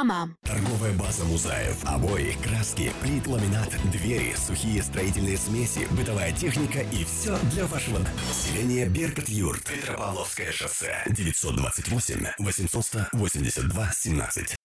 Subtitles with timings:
[0.00, 0.34] Реклама.
[0.44, 1.84] Торговая база Музаев.
[1.84, 8.86] Обои, краски, плит, ламинат, двери, сухие строительные смеси, бытовая техника и все для вашего населения
[8.86, 9.64] Беркут Юрт.
[9.64, 11.02] Петропавловское шоссе.
[11.06, 14.56] 928 800 82 17.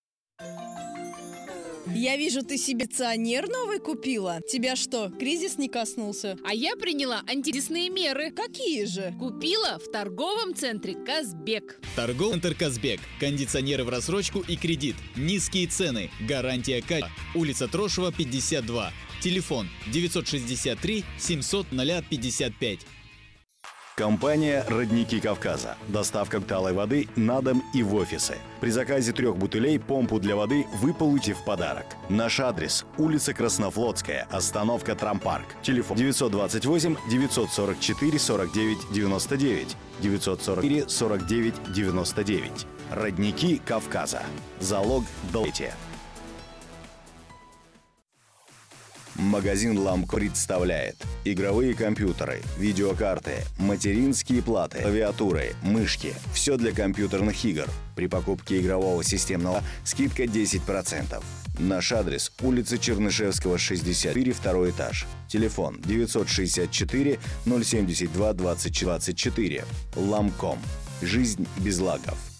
[1.93, 4.41] Я вижу, ты себе ционер новый купила.
[4.49, 6.37] Тебя что, кризис не коснулся?
[6.43, 8.31] А я приняла антикризисные меры.
[8.31, 9.13] Какие же?
[9.19, 11.79] Купила в торговом центре «Казбек».
[11.95, 12.99] Торговый центр «Казбек».
[13.19, 14.95] Кондиционеры в рассрочку и кредит.
[15.15, 16.09] Низкие цены.
[16.27, 17.11] Гарантия качества.
[17.35, 18.91] Улица Трошева, 52.
[19.21, 21.67] Телефон 963 700
[22.09, 22.79] 055.
[23.95, 25.77] Компания «Родники Кавказа».
[25.87, 28.35] Доставка талой воды на дом и в офисы.
[28.59, 31.85] При заказе трех бутылей помпу для воды вы получите в подарок.
[32.09, 35.45] Наш адрес– улица Краснофлотская, остановка Трампарк.
[35.61, 42.67] Телефон 928 944 49 99 944 49 99.
[42.91, 44.23] «Родники Кавказа».
[44.59, 45.73] Залог долголетия.
[49.15, 56.13] Магазин Ламко представляет игровые компьютеры, видеокарты, материнские платы, клавиатуры, мышки.
[56.33, 57.65] Все для компьютерных игр.
[57.95, 61.23] При покупке игрового системного скидка 10%.
[61.59, 65.05] Наш адрес– улица Чернышевского, 64, второй этаж.
[65.29, 69.65] Телефон 964 072 2024.
[69.95, 70.59] Ламком.
[71.01, 72.34] Жизнь без лагов.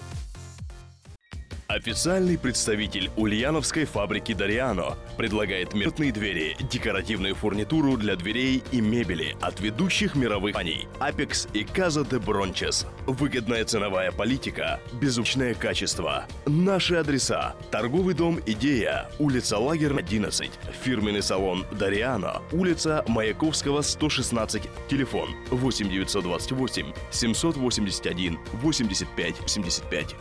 [1.75, 9.59] Официальный представитель ульяновской фабрики Дариано предлагает мирные двери, декоративную фурнитуру для дверей и мебели от
[9.59, 12.87] ведущих мировых компаний Apex и Casa de Bronches.
[13.07, 16.23] Выгодная ценовая политика, безупречное качество.
[16.45, 17.55] Наши адреса.
[17.71, 20.49] Торговый дом «Идея», улица Лагерная, 11.
[20.81, 24.63] Фирменный салон Дариано, улица Маяковского, 116.
[24.87, 30.15] Телефон 8 928 781 85 75.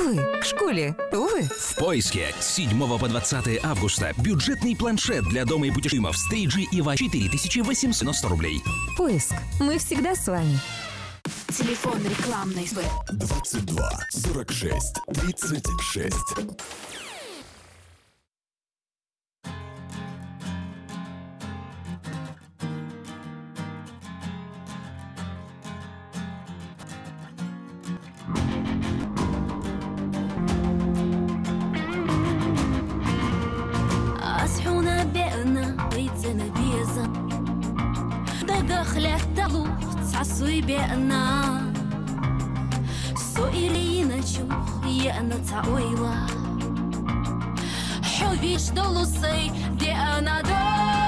[0.00, 1.42] А вы к школе готовы?
[1.42, 6.62] В поиске с 7 по 20 августа бюджетный планшет для дома и путешествий в стейджи
[6.62, 8.62] и в 4890 рублей.
[8.96, 9.34] Поиск.
[9.60, 10.58] Мы всегда с вами.
[11.48, 12.66] Телефон рекламной
[13.12, 16.14] 22 46 36.
[38.80, 41.60] рахлятта луфца суйбена
[43.14, 46.16] Суилина чух яна цауила
[48.10, 50.99] Хювиш долусей, где она дой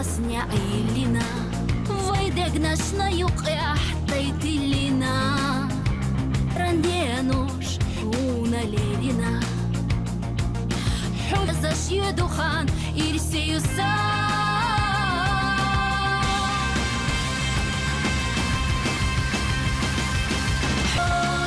[0.00, 1.22] пісня Ілліна
[1.88, 3.44] вийде наш на юг,
[4.08, 5.70] та й тиліна,
[6.58, 9.42] ранє нож уна левіна,
[11.60, 13.60] зашье духан і рсею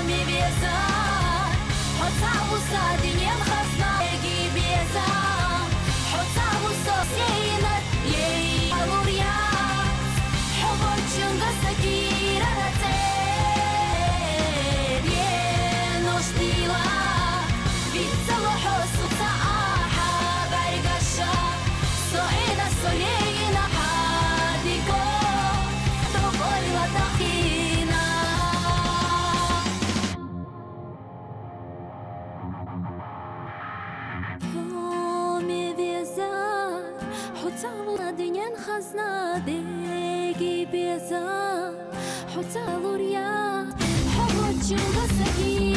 [0.07, 0.75] небеса,
[2.01, 3.22] отца усадине.
[43.03, 43.65] Хотя лурья,
[44.15, 45.72] хочу гасакира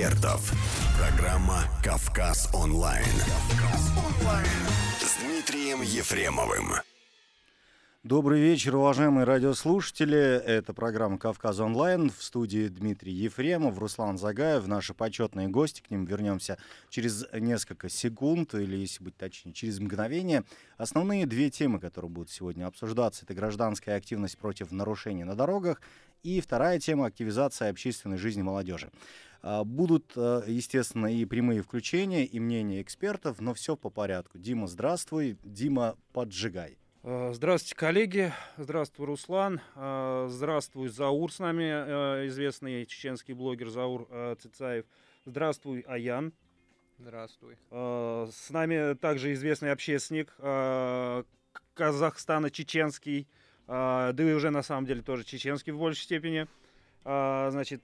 [0.00, 0.52] экспертов.
[0.98, 3.04] Программа «Кавказ онлайн».
[3.04, 4.46] «Кавказ онлайн»
[4.98, 6.72] с Дмитрием Ефремовым.
[8.02, 10.16] Добрый вечер, уважаемые радиослушатели.
[10.18, 12.10] Это программа «Кавказ онлайн».
[12.10, 15.82] В студии Дмитрий Ефремов, Руслан Загаев, наши почетные гости.
[15.82, 16.56] К ним вернемся
[16.88, 20.44] через несколько секунд, или, если быть точнее, через мгновение.
[20.78, 25.82] Основные две темы, которые будут сегодня обсуждаться, это гражданская активность против нарушений на дорогах
[26.22, 28.90] и вторая тема— активизация общественной жизни молодежи.
[29.42, 34.38] А, будут, э, естественно, и прямые включения, и мнения экспертов, но все по порядку.
[34.38, 35.38] Дима, здравствуй.
[35.42, 36.76] Дима, поджигай.
[37.02, 38.32] Э, здравствуйте, коллеги.
[38.58, 39.60] Здравствуй, Руслан.
[39.74, 41.64] Здравствуй, Заур с нами,
[42.28, 44.06] известный чеченский блогер Заур
[44.40, 44.84] Цицаев.
[45.24, 46.34] Здравствуй, Аян.
[46.98, 47.56] Здравствуй.
[47.70, 50.34] С нами также известный общественник
[51.72, 53.26] Казахстана, чеченский,
[53.66, 56.46] да и уже на самом деле тоже чеченский в большей степени.
[57.04, 57.82] Значит,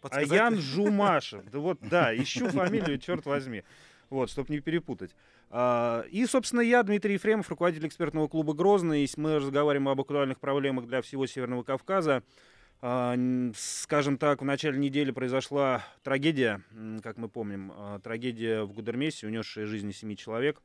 [0.00, 0.30] Подсказать?
[0.30, 1.44] Аян Жумашев.
[1.50, 3.64] Да вот, да, ищу фамилию, черт возьми
[4.10, 5.14] вот, чтобы не перепутать.
[5.50, 9.08] А, и, собственно, я, Дмитрий Ефремов, руководитель экспертного клуба «Грозный».
[9.16, 12.22] Мы разговариваем об актуальных проблемах для всего Северного Кавказа.
[12.80, 13.16] А,
[13.56, 16.62] скажем так, в начале недели произошла трагедия,
[17.02, 20.62] как мы помним, а, трагедия в Гудермесе, унесшая жизни семи человек.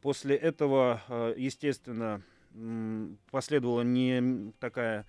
[0.00, 2.22] После этого, естественно,
[3.30, 5.04] последовала не такая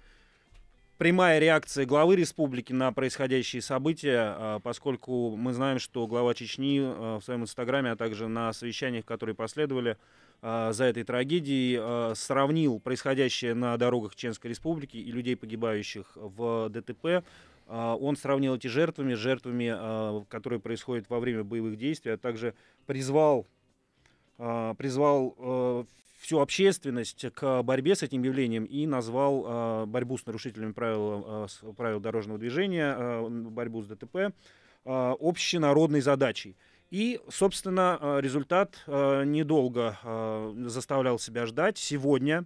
[1.00, 7.20] прямая реакция главы республики на происходящие события, а, поскольку мы знаем, что глава Чечни а,
[7.20, 9.98] в своем инстаграме, а также на совещаниях, которые последовали
[10.42, 17.24] а, за этой трагедией, сравнил происходящее на дорогах Чеченской республики и людей, погибающих в ДТП.
[17.68, 22.56] Он сравнил эти жертвами с жертвами, которые происходят во время боевых действий, а также
[22.88, 23.46] призвал
[24.38, 25.86] призвал
[26.20, 31.74] всю общественность к борьбе с этим явлением и назвал э, борьбу с нарушителями правил, э,
[31.78, 34.34] правил дорожного движения, э, борьбу с ДТП,
[34.86, 36.56] общенародной задачей.
[36.90, 39.98] И, собственно, результат недолго
[40.68, 41.78] заставлял себя ждать.
[41.78, 42.46] Сегодня,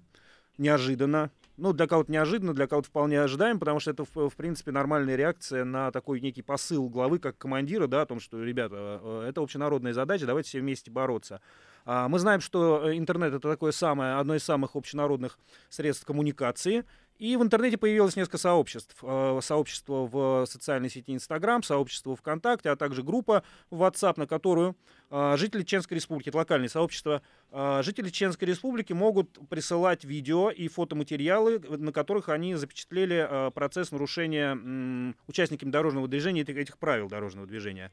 [0.57, 4.71] неожиданно, ну, для кого-то неожиданно, для кого-то вполне ожидаем, потому что это, в, в принципе,
[4.71, 9.41] нормальная реакция на такой некий посыл главы, как командира, да, о том, что, ребята, это
[9.41, 11.39] общенародная задача, давайте все вместе бороться.
[11.85, 15.37] А, мы знаем, что э, интернет это такое самое, одно из самых общенародных
[15.69, 16.85] средств коммуникации.
[17.19, 18.95] И в интернете появилось несколько сообществ.
[19.01, 24.77] Э, сообщество в социальной сети Инстаграм, сообщество ВКонтакте, а также группа в WhatsApp, на которую
[25.09, 27.21] э, жители Чеченской Республики, это локальное сообщество,
[27.81, 35.69] жители Чеченской Республики могут присылать видео и фотоматериалы, на которых они запечатлели процесс нарушения участниками
[35.69, 37.91] дорожного движения этих правил дорожного движения.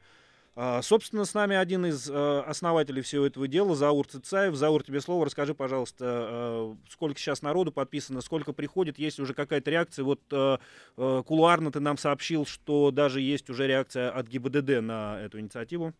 [0.53, 4.55] А, собственно, с нами один из э, основателей всего этого дела, Заур Цицаев.
[4.55, 5.25] Заур, тебе слово.
[5.25, 10.03] Расскажи, пожалуйста, э, сколько сейчас народу подписано, сколько приходит, есть уже какая-то реакция?
[10.03, 10.57] Вот э,
[10.97, 15.93] кулуарно ты нам сообщил, что даже есть уже реакция от ГИБДД на эту инициативу.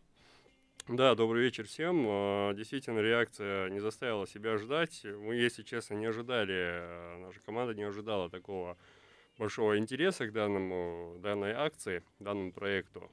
[0.88, 2.54] Да, добрый вечер всем.
[2.56, 5.02] Действительно, реакция не заставила себя ждать.
[5.04, 8.76] Мы, если честно, не ожидали, наша команда не ожидала такого
[9.38, 13.10] большого интереса к данному, данной акции, данному проекту.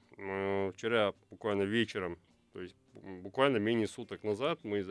[0.74, 2.18] Вчера буквально вечером,
[2.54, 4.84] то есть буквально менее суток назад мы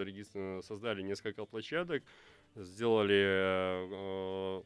[0.62, 2.02] создали несколько площадок,
[2.54, 4.62] сделали э,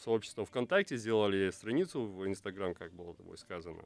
[0.00, 3.84] сообщество ВКонтакте, сделали страницу в Инстаграм, как было тобой сказано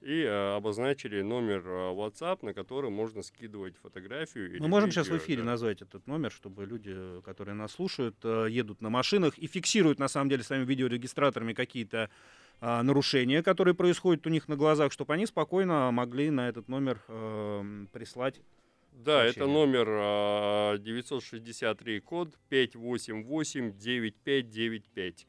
[0.00, 4.60] и э, обозначили номер э, WhatsApp, на который можно скидывать фотографию.
[4.60, 5.50] Мы можем видео, сейчас в эфире да.
[5.50, 10.08] назвать этот номер, чтобы люди, которые нас слушают, э, едут на машинах и фиксируют на
[10.08, 12.10] самом деле своими видеорегистраторами какие-то
[12.60, 17.00] э, нарушения, которые происходят у них на глазах, чтобы они спокойно могли на этот номер
[17.08, 18.40] э, прислать.
[18.92, 19.30] Да, сообщение.
[19.30, 25.26] это номер э, 963 код 588 9595.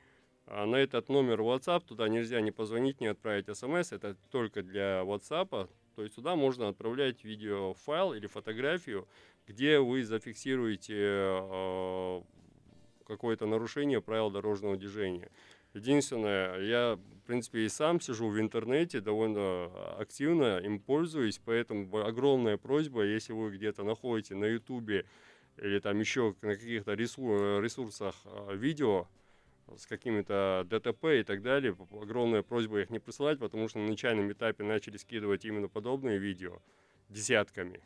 [0.52, 3.92] А на этот номер WhatsApp туда нельзя не позвонить, не отправить смс.
[3.92, 5.70] Это только для WhatsApp.
[5.96, 9.08] То есть туда можно отправлять видеофайл или фотографию,
[9.46, 12.22] где вы зафиксируете э,
[13.06, 15.30] какое-то нарушение правил дорожного движения.
[15.76, 19.68] Единственное, я, в принципе, и сам сижу в интернете, довольно
[20.00, 25.06] активно им пользуюсь, поэтому огромная просьба, если вы где-то находите на ютубе
[25.58, 29.08] или там еще на каких-то ресурсах э, видео,
[29.78, 31.76] с какими-то ДТП и так далее.
[31.92, 36.62] Огромная просьба их не присылать, потому что на начальном этапе начали скидывать именно подобные видео
[37.10, 37.82] десятками.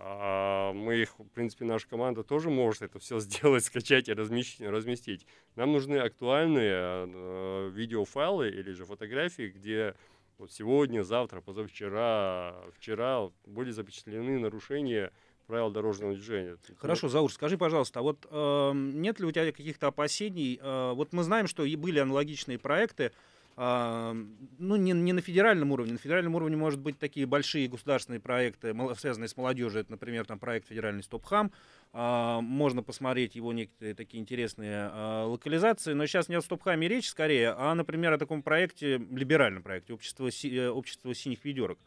[0.00, 5.26] А мы их, в принципе, наша команда тоже может это все сделать, скачать и разместить.
[5.56, 9.94] Нам нужны актуальные э, видеофайлы или же фотографии, где
[10.38, 15.10] вот сегодня, завтра, позавчера, вчера были запечатлены нарушения
[15.48, 16.56] правил дорожного движения.
[16.76, 20.60] Хорошо, Заур, скажи, пожалуйста, а вот э, нет ли у тебя каких-то опасений?
[20.62, 23.12] Э, вот мы знаем, что и были аналогичные проекты,
[23.56, 24.24] э,
[24.58, 25.94] ну, не, не на федеральном уровне.
[25.94, 29.80] На федеральном уровне, может быть, такие большие государственные проекты, связанные с молодежью.
[29.80, 31.50] Это, например, там проект федеральный «Стопхам».
[31.94, 35.94] Э, можно посмотреть его некоторые такие интересные э, локализации.
[35.94, 40.30] Но сейчас не о «Стопхаме» речь скорее, а, например, о таком проекте, либеральном проекте «Общество,
[40.30, 41.78] си, общество синих ведерок».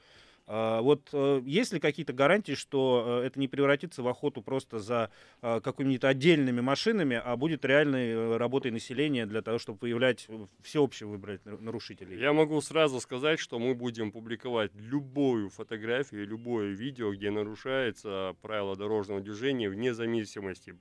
[0.47, 4.79] А, вот э, есть ли какие-то гарантии, что э, это не превратится в охоту просто
[4.79, 5.09] за
[5.41, 10.27] э, какими-то отдельными машинами, а будет реальной работой населения для того, чтобы выявлять
[10.61, 12.19] всеобщее выбрать нарушителей?
[12.19, 18.75] Я могу сразу сказать, что мы будем публиковать любую фотографию, любое видео, где нарушается правила
[18.75, 20.75] дорожного движения вне зависимости,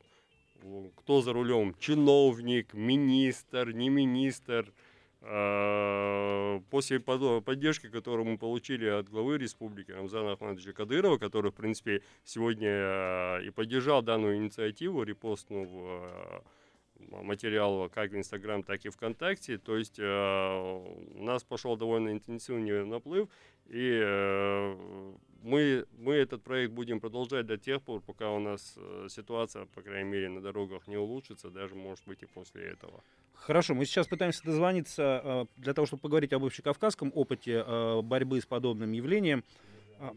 [0.97, 4.73] кто за рулем, чиновник, министр, не министр,
[5.21, 12.71] после поддержки, которую мы получили от главы республики Рамзана Ахмадовича Кадырова, который, в принципе, сегодня
[12.71, 16.43] а, и поддержал данную инициативу, репостнув а,
[17.23, 19.59] материал как в Инстаграм, так и ВКонтакте.
[19.59, 23.29] То есть у нас пошел довольно интенсивный наплыв,
[23.67, 24.77] и
[25.43, 28.77] мы, мы этот проект будем продолжать до тех пор, пока у нас
[29.09, 33.03] ситуация, по крайней мере, на дорогах не улучшится, даже, может быть, и после этого.
[33.41, 38.39] Хорошо, мы сейчас пытаемся дозвониться э, для того, чтобы поговорить об общекавказском опыте э, борьбы
[38.41, 39.45] с подобным явлением.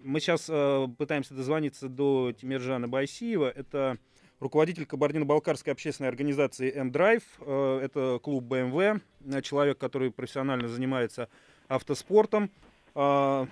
[0.04, 3.50] Мы сейчас э, пытаемся дозвониться до Тимиржана Байсиева.
[3.50, 3.98] Это
[4.42, 7.24] руководитель Кабардино-Балкарской общественной организации M-Drive.
[7.82, 9.00] Это клуб BMW.
[9.42, 11.30] Человек, который профессионально занимается
[11.70, 12.52] автоспортом.
[12.96, 13.48] А,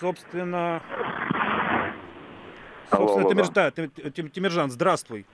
[0.00, 0.82] собственно,
[2.90, 5.26] собственно, Тимир, да, Тимиржан, здравствуй.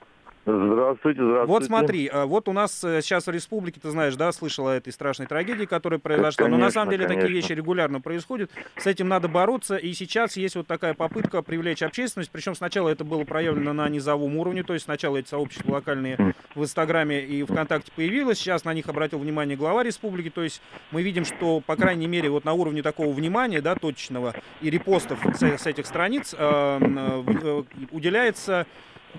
[0.45, 1.45] Здравствуйте, здравствуйте.
[1.47, 4.75] Вот смотри, а, вот у нас э, сейчас в республике, ты знаешь, да, слышала о
[4.75, 6.45] этой страшной трагедии, которая произошла.
[6.45, 7.23] Конечно, Но на самом деле конечно.
[7.23, 8.51] такие вещи регулярно происходят.
[8.77, 9.77] С этим надо бороться.
[9.77, 12.29] И сейчас есть вот такая попытка привлечь общественность.
[12.29, 14.63] Причем сначала это было проявлено на низовом уровне.
[14.63, 18.37] То есть сначала эти сообщества локальные в Инстаграме и ВКонтакте появилось.
[18.37, 20.29] Сейчас на них обратил внимание глава республики.
[20.29, 20.61] То есть
[20.91, 25.17] мы видим, что, по крайней мере, вот на уровне такого внимания, да, точечного и репостов
[25.33, 28.67] с, с этих страниц э, э, уделяется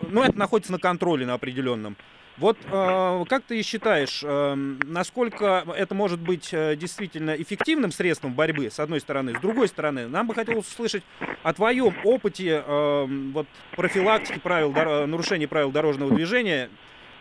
[0.08, 1.96] ну, это находится на контроле на определенном.
[2.38, 8.70] Вот э, как ты считаешь, э, насколько это может быть э, действительно эффективным средством борьбы,
[8.70, 11.02] с одной стороны, с другой стороны, нам бы хотелось услышать
[11.42, 16.68] о твоем опыте э, вот, профилактики правил, дор- нарушения правил дорожного движения.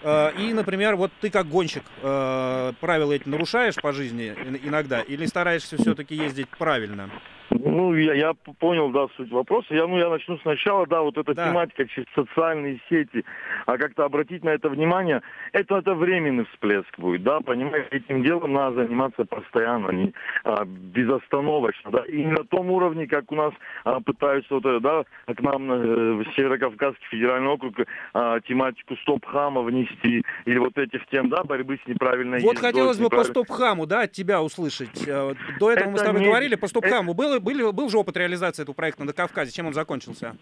[0.02, 5.26] Э, и, например, вот ты как гонщик э, правила эти нарушаешь по жизни иногда или
[5.28, 7.10] стараешься все-таки ездить правильно?
[7.50, 9.74] Ну, я, я понял, да, суть вопроса.
[9.74, 11.50] Я, ну, я начну сначала, да, вот эта да.
[11.50, 13.24] тематика через социальные сети,
[13.66, 15.22] а как-то обратить на это внимание,
[15.52, 21.92] это, это временный всплеск будет, да, понимаете, этим делом надо заниматься постоянно, не, а, безостановочно,
[21.92, 25.72] да, и не на том уровне, как у нас а, пытаются, вот, да, к нам
[25.72, 27.76] э, в Северокавказский федеральный округ
[28.14, 33.10] а, тематику стоп-хама внести, или вот этих тем, да, борьбы с неправильной Вот хотелось бы
[33.10, 35.08] по стоп-хаму, да, от тебя услышать.
[35.08, 36.28] Э, до этого это мы с тобой не...
[36.28, 39.52] говорили, по стоп-хаму было был, был же опыт реализации этого проекта на Кавказе.
[39.52, 40.36] Чем он закончился?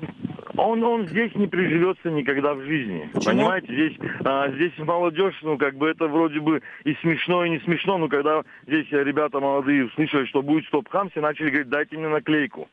[0.55, 3.09] Он, он здесь не приживется никогда в жизни.
[3.13, 3.33] Почему?
[3.33, 7.59] Понимаете, здесь, а, здесь молодежь, ну, как бы это вроде бы и смешно, и не
[7.59, 12.07] смешно, но когда здесь ребята молодые услышали, что будет стоп-хам, все начали говорить, дайте мне
[12.07, 12.69] наклейку.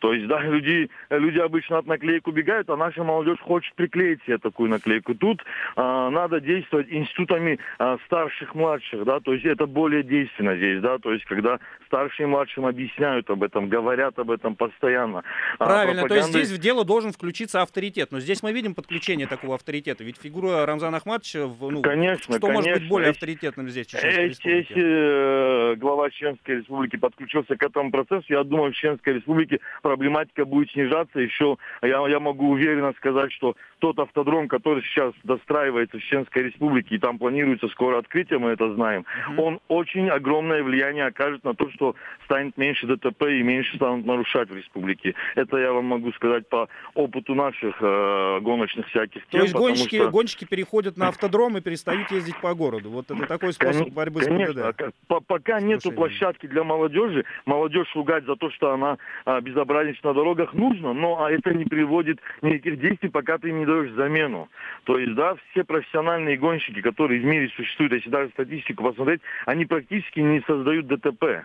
[0.00, 4.38] То есть, да, люди, люди обычно от наклеек убегают, а наша молодежь хочет приклеить себе
[4.38, 5.14] такую наклейку.
[5.14, 5.44] Тут
[5.76, 10.98] а, надо действовать институтами а, старших, младших, да, то есть это более действенно здесь, да,
[10.98, 15.22] то есть когда старшие и младшим объясняют об этом, говорят об этом постоянно.
[15.58, 16.32] А Правильно, а пропаганда...
[16.32, 20.02] то есть здесь в дело должен включиться авторитет, но здесь мы видим подключение такого авторитета,
[20.02, 22.52] ведь фигура Рамзана Ахматовича, ну, конечно, что конечно.
[22.52, 27.90] может быть более авторитетным здесь, Чеченской если, если э, глава Чеченской Республики подключился к этому
[27.90, 31.18] процессу, я думаю, в Чеченской Республике проблематика будет снижаться.
[31.18, 36.94] Еще я, я могу уверенно сказать, что тот автодром, который сейчас достраивается в Чеченской Республике,
[36.94, 39.40] и там планируется скоро открытие, мы это знаем, mm-hmm.
[39.42, 44.48] он очень огромное влияние окажет на то, что станет меньше ДТП и меньше станут нарушать
[44.48, 45.16] в республике.
[45.34, 49.40] Это я вам могу сказать по опыту наших э, гоночных всяких тем.
[49.40, 50.10] То есть гонщики, что...
[50.10, 52.90] гонщики переходят на автодром и перестают ездить по городу.
[52.90, 55.26] Вот это такой способ борьбы Конечно, с ПДД.
[55.26, 59.40] Пока нету площадки для молодежи, молодежь ругать за то, что она а,
[59.80, 63.92] безобразничает на дорогах нужно, но а это не приводит никаких действий, пока ты не даешь
[63.92, 64.48] замену.
[64.84, 69.66] То есть, да, все профессиональные гонщики, которые в мире существуют, если даже статистику посмотреть, они
[69.66, 71.44] практически не создают ДТП.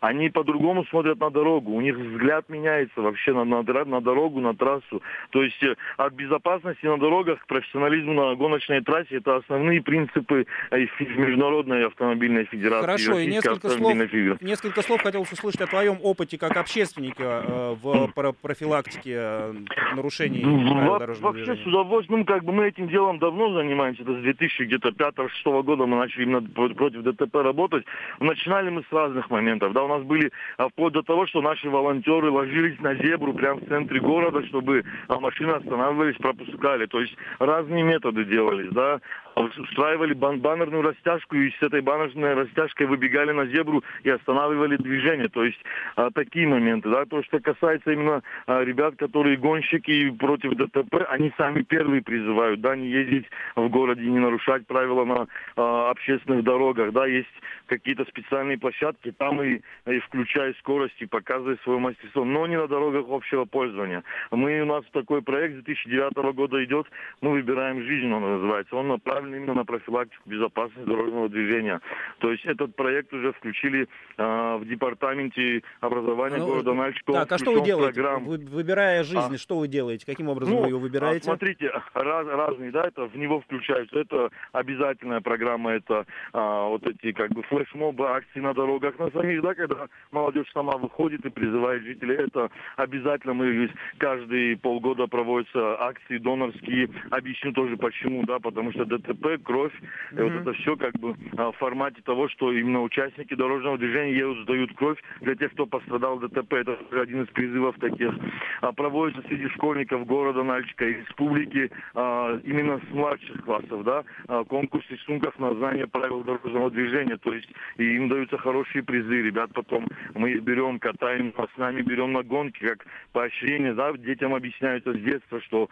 [0.00, 4.54] Они по-другому смотрят на дорогу, у них взгляд меняется вообще на, на, на дорогу, на
[4.54, 5.02] трассу.
[5.30, 10.46] То есть э, от безопасности на дорогах к профессионализму на гоночной трассе это основные принципы
[10.70, 12.86] э, Международной автомобильной федерации.
[12.86, 14.44] Хорошо, и несколько слов, федерации.
[14.44, 18.12] несколько слов хотелось услышать о твоем опыте как общественника э, в
[18.42, 19.54] профилактике
[19.94, 21.64] нарушений Во- дорожного Вообще движения.
[21.64, 25.96] с удовольствием, ну, как бы мы этим делом давно занимаемся, это с 2005-2006 года мы
[25.96, 27.84] начали именно против ДТП работать.
[28.20, 31.68] Начинали мы с разных моментов, да, у нас были а, вплоть до того, что наши
[31.68, 37.16] волонтеры ложились на зебру прямо в центре города, чтобы а, машины останавливались, пропускали, то есть
[37.38, 39.00] разные методы делались, да,
[39.36, 45.28] устраивали бан баннерную растяжку и с этой баннерной растяжкой выбегали на зебру и останавливали движение,
[45.28, 45.58] то есть
[45.96, 51.32] а, такие моменты, да, то, что касается именно а, ребят, которые гонщики против ДТП, они
[51.36, 55.26] сами первые призывают, да, не ездить в городе, не нарушать правила на
[55.56, 57.28] а, общественных дорогах, да, есть
[57.66, 62.68] какие-то специальные площадки, там и, и включая скорость и показывая свое мастерство, но не на
[62.68, 64.02] дорогах общего пользования.
[64.30, 66.86] Мы, у нас такой проект с 2009 года идет,
[67.20, 71.80] мы выбираем жизнь, он называется, он направлен именно на профилактику безопасности дорожного движения.
[72.18, 77.12] То есть этот проект уже включили э, в департаменте образования ну, города Нальчика.
[77.12, 78.02] Так, а что вы делаете?
[78.02, 80.06] Вы, выбирая жизнь, а, что вы делаете?
[80.06, 81.22] Каким образом ну, вы ее выбираете?
[81.22, 83.98] А, смотрите, раз, разные, да, это в него включаются.
[83.98, 89.42] Это обязательная программа, это а, вот эти как бы флешмобы, акции на дорогах, на самих,
[89.42, 92.16] да, когда молодежь сама выходит и призывает жителей.
[92.16, 96.90] Это обязательно мы каждые полгода проводятся акции донорские.
[97.10, 100.18] Объясню тоже почему, да, потому что ДТП, кровь, mm-hmm.
[100.18, 104.16] и вот это все как бы а, в формате того, что именно участники дорожного движения
[104.16, 106.54] едут, сдают кровь для тех, кто пострадал в ДТП.
[106.54, 108.14] Это один из призывов таких.
[108.60, 114.04] А, проводится среди школьников города Нальчика и республики а, именно с младших классов, да,
[114.48, 117.16] конкурс рисунков на знание правил дорожного движения.
[117.16, 119.22] То есть и им даются хорошие призы.
[119.22, 124.34] Ребят потом мы их берем, катаем, с нами берем на гонки, как поощрение, да, детям
[124.34, 125.68] объясняются с детства, что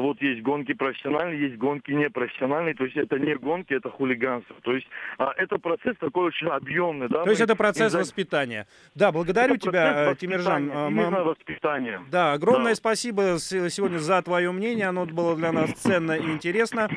[0.00, 4.56] вот есть гонки профессиональные, есть гонки непрофессиональные, то есть это не гонки, это хулиганство.
[4.62, 4.86] То есть
[5.18, 7.08] а, это процесс такой очень объемный.
[7.08, 7.24] Да?
[7.24, 8.66] То есть это процесс воспитания.
[8.94, 10.70] Да, благодарю это тебя, Тимиржан.
[10.72, 12.00] А, именно воспитание.
[12.10, 12.76] Да, огромное да.
[12.76, 16.88] спасибо сегодня за твое мнение, оно было для нас ценно и интересно.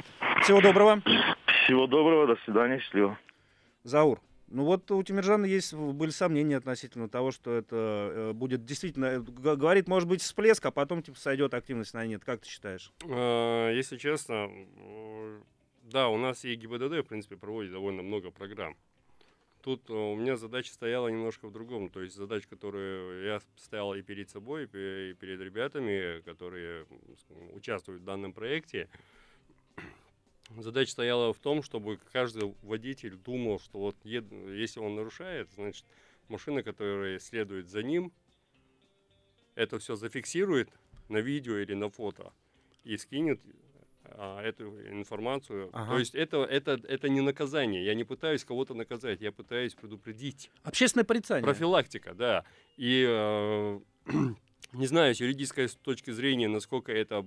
[0.42, 1.02] Всего доброго.
[1.66, 3.18] Всего доброго, до свидания, счастливо.
[3.84, 4.20] Заур.
[4.48, 9.20] Ну вот у Тимиржана есть были сомнения относительно того, что это э, будет действительно, э,
[9.20, 12.24] говорит, может быть, всплеск, а потом типа сойдет активность на нет.
[12.24, 12.92] Как ты считаешь?
[13.04, 14.50] А, если честно,
[15.84, 18.78] да, у нас и ГИБДД, в принципе, проводит довольно много программ.
[19.66, 21.90] Тут у меня задача стояла немножко в другом.
[21.90, 26.86] То есть задача, которую я ставил и перед собой, и перед ребятами, которые
[27.52, 28.90] участвуют в данном проекте,
[30.58, 35.86] Задача стояла в том, чтобы каждый водитель думал, что вот если он нарушает, значит
[36.28, 38.12] машина, которая следует за ним,
[39.56, 40.70] это все зафиксирует
[41.10, 42.32] на видео или на фото
[42.84, 43.42] и скинет
[44.04, 45.70] а, эту информацию.
[45.74, 45.94] Ага.
[45.94, 47.84] То есть это, это, это не наказание.
[47.84, 50.52] Я не пытаюсь кого-то наказать, я пытаюсь предупредить.
[50.64, 51.44] Общественное порицание.
[51.44, 52.46] Профилактика, да.
[52.78, 53.80] И э,
[54.74, 57.26] не знаю с юридической точки зрения, насколько это,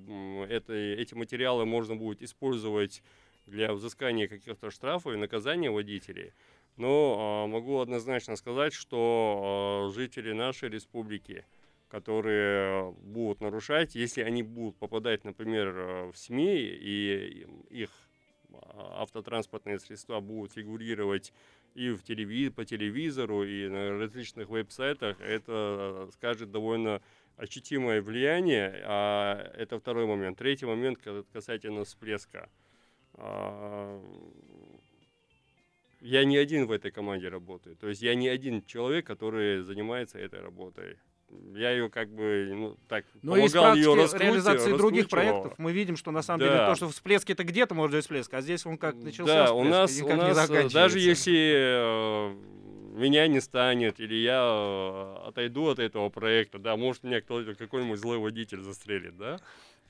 [0.48, 3.02] это, эти материалы можно будет использовать
[3.46, 6.32] для взыскания каких-то штрафов и наказания водителей.
[6.76, 11.44] Но э, могу однозначно сказать, что э, жители нашей республики,
[11.88, 15.72] которые будут нарушать, если они будут попадать, например,
[16.12, 17.90] в СМИ и их
[18.74, 21.32] автотранспортные средства будут фигурировать
[21.74, 27.00] и в телеви по телевизору, и на различных веб-сайтах, это скажет довольно
[27.38, 28.82] ощутимое влияние.
[28.84, 30.38] А это второй момент.
[30.38, 30.98] Третий момент
[31.32, 32.50] касательно всплеска.
[33.14, 34.02] А,
[36.00, 37.76] я не один в этой команде работаю.
[37.76, 40.98] То есть я не один человек, который занимается этой работой.
[41.54, 46.10] Я ее как бы, ну, так, Но из ее реализации других проектов мы видим, что
[46.10, 46.46] на самом да.
[46.46, 49.44] деле то, что всплески это где-то может быть всплеск, а здесь он как начался Да,
[49.44, 52.57] всплеск, у нас, у нас даже если э,
[52.98, 57.98] меня не станет, или я э, отойду от этого проекта, да, может меня кто-то, какой-нибудь
[57.98, 59.38] злой водитель застрелит, да?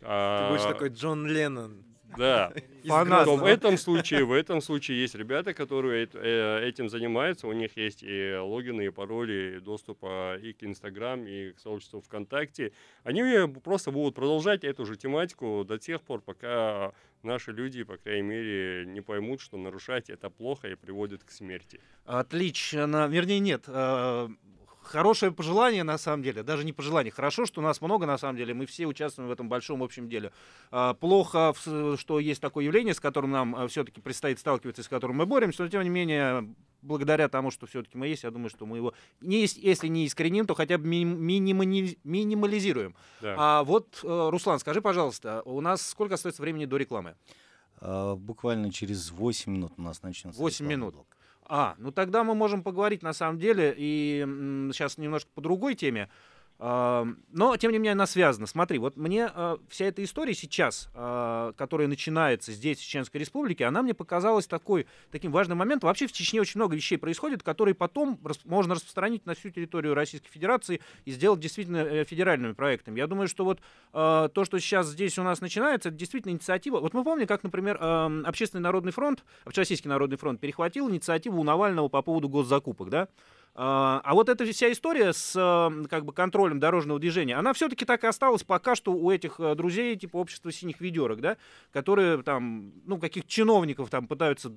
[0.01, 1.85] Ты будешь а, такой Джон Леннон.
[2.17, 2.53] Да.
[2.87, 7.77] То в этом случае, в этом случае есть ребята, которые э, этим занимаются, у них
[7.77, 12.73] есть и логины, и пароли, и доступ и к Инстаграм, и к сообществу ВКонтакте.
[13.05, 13.23] Они
[13.63, 16.93] просто будут продолжать эту же тематику до тех пор, пока
[17.23, 21.81] наши люди, по крайней мере, не поймут, что нарушать это плохо и приводит к смерти.
[22.05, 23.07] Отлично.
[23.09, 23.69] Вернее, нет.
[24.89, 28.37] Э, хорошее пожелание, на самом деле, даже не пожелание, хорошо, что нас много, на самом
[28.37, 30.33] деле, мы все участвуем в этом большом общем деле.
[30.71, 31.55] А, плохо,
[31.97, 35.63] что есть такое явление, с которым нам а, все-таки предстоит сталкиваться, с которым мы боремся,
[35.63, 38.95] но, тем не менее, благодаря тому, что все-таки мы есть, я думаю, что мы его,
[39.21, 42.95] не, если не искореним, то хотя бы минимали, минимализируем.
[43.21, 43.35] Да.
[43.39, 47.15] А вот, э, Руслан, скажи, пожалуйста, у нас сколько остается времени до рекламы?
[47.81, 50.41] А, буквально через 8 минут у нас начнется.
[50.41, 50.95] 8 минут.
[50.95, 51.18] Блок.
[51.49, 54.23] А, ну тогда мы можем поговорить на самом деле и
[54.73, 56.11] сейчас немножко по другой теме.
[56.61, 58.49] Но, тем не менее, она связана.
[58.49, 63.65] Смотри, вот мне э, вся эта история сейчас, э, которая начинается здесь, в Чеченской Республике,
[63.65, 65.87] она мне показалась такой, таким важным моментом.
[65.87, 70.31] Вообще в Чечне очень много вещей происходит, которые потом можно распространить на всю территорию Российской
[70.31, 72.99] Федерации и сделать действительно э, федеральными проектами.
[72.99, 73.61] Я думаю, что вот
[73.93, 76.81] то, что сейчас здесь у нас начинается, это действительно инициатива.
[76.81, 77.79] Вот мы помним, как, например,
[78.27, 83.09] Общественный народный фронт, Общероссийский народный фронт перехватил инициативу у Навального по поводу госзакупок, да?
[83.61, 85.33] А, а вот эта вся история с
[85.91, 89.57] как бы контролем дорожного движения, она все-таки так и осталась пока что у этих э,
[89.57, 91.37] друзей типа общества синих ведерок, да,
[91.73, 94.49] которые там, ну, каких чиновников там пытаются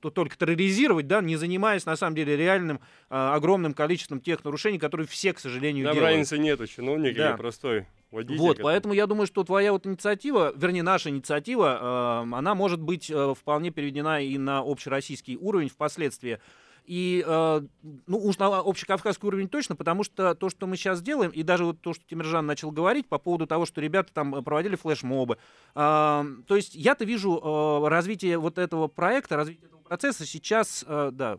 [0.00, 2.80] только терроризировать, да, не занимаясь на самом деле реальным
[3.10, 6.12] а, огромным количеством тех нарушений, которые все, к сожалению, Там делают.
[6.12, 7.30] разницы нету, чиновник да.
[7.30, 8.38] или простой водитель.
[8.38, 13.10] Вот, поэтому я думаю, что твоя вот инициатива, вернее, наша инициатива, э, она может быть
[13.10, 16.40] э, вполне переведена и на общероссийский уровень впоследствии.
[16.84, 17.62] И, э,
[18.06, 21.64] ну, уж на общекавказский уровень точно, потому что то, что мы сейчас делаем, и даже
[21.64, 25.38] вот то, что Тимиржан начал говорить по поводу того, что ребята там проводили флешмобы.
[25.74, 31.10] Э, то есть я-то вижу э, развитие вот этого проекта, развитие этого процесса сейчас, э,
[31.12, 31.38] да,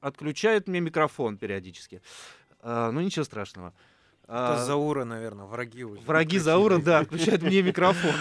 [0.00, 2.02] отключает мне микрофон периодически.
[2.60, 3.72] Э, ну, ничего страшного.
[4.24, 6.00] Это а, Заура, наверное, враги уже.
[6.02, 8.14] Враги Заура, да, отключают мне микрофон.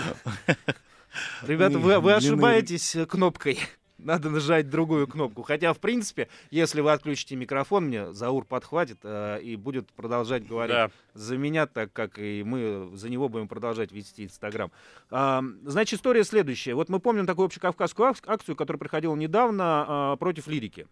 [1.43, 3.59] Ребята, вы, вы ошибаетесь кнопкой
[4.03, 5.43] надо нажать другую кнопку.
[5.43, 10.75] Хотя, в принципе, если вы отключите микрофон, мне Заур подхватит э, и будет продолжать говорить
[10.75, 10.91] да.
[11.13, 14.71] за меня, так как и мы за него будем продолжать вести Инстаграм.
[15.09, 16.73] Э, значит, история следующая.
[16.73, 20.87] Вот мы помним такую общекавказскую акцию, которая проходила недавно э, против лирики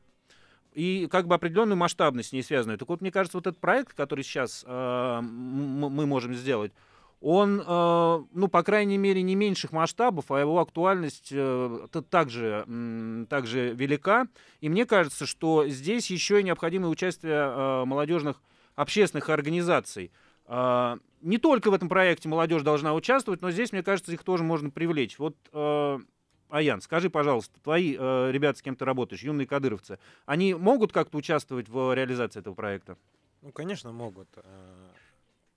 [0.73, 2.77] и как бы определенную масштабность с ней связанную.
[2.77, 6.71] Так вот, мне кажется, вот этот проект, который сейчас э, мы можем сделать,
[7.21, 12.65] он, э, ну, по крайней мере, не меньших масштабов, а его актуальность э, также,
[13.29, 14.27] также велика.
[14.61, 18.41] И мне кажется, что здесь еще и необходимо участие э, молодежных
[18.75, 20.11] общественных организаций.
[20.47, 24.69] Не только в этом проекте молодежь должна участвовать, но здесь, мне кажется, их тоже можно
[24.69, 25.19] привлечь.
[25.19, 25.35] Вот,
[26.49, 31.67] Аян, скажи, пожалуйста, твои ребята, с кем ты работаешь, юные кадыровцы, они могут как-то участвовать
[31.69, 32.97] в реализации этого проекта?
[33.41, 34.29] Ну, конечно, могут.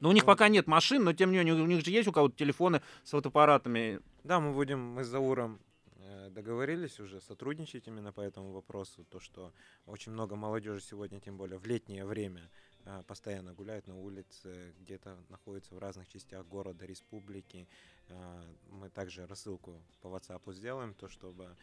[0.03, 2.13] Но у них пока нет машин, но тем не менее у них же есть у
[2.13, 4.01] кого-то телефоны с фотоаппаратами.
[4.25, 5.61] Да, мы будем, мы с Зауром
[6.01, 9.53] э, договорились уже сотрудничать именно по этому вопросу, то что
[9.87, 12.51] очень много молодежи сегодня, тем более в летнее время,
[12.85, 17.69] э, постоянно гуляют на улице, где-то находятся в разных частях города, республики.
[18.09, 21.57] Э, мы также рассылку по WhatsApp сделаем, то чтобы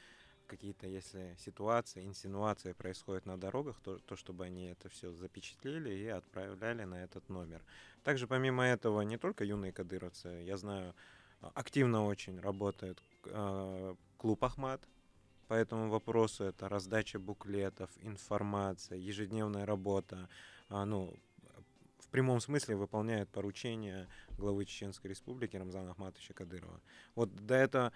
[0.49, 6.07] какие-то, если ситуации, инсинуации происходят на дорогах, то, то чтобы они это все запечатлели и
[6.07, 7.63] отправляли на этот номер.
[8.03, 10.93] Также помимо этого не только юные кадыровцы, я знаю,
[11.53, 14.81] активно очень работает э, клуб Ахмат,
[15.47, 20.29] по этому вопросу это раздача буклетов, информация, ежедневная работа,
[20.69, 21.13] э, ну,
[21.99, 24.07] в прямом смысле выполняет поручения
[24.37, 26.81] главы Чеченской Республики Рамзана Ахматовича Кадырова.
[27.13, 27.93] Вот до этого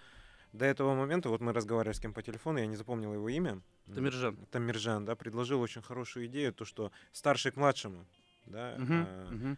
[0.54, 3.60] до этого момента, вот мы разговаривали с кем по телефону, я не запомнил его имя.
[3.92, 4.36] Тамиржан.
[4.52, 8.06] Тамиржан, да, предложил очень хорошую идею, то, что старший к младшему,
[8.46, 8.76] да.
[8.78, 9.56] Угу, а, угу.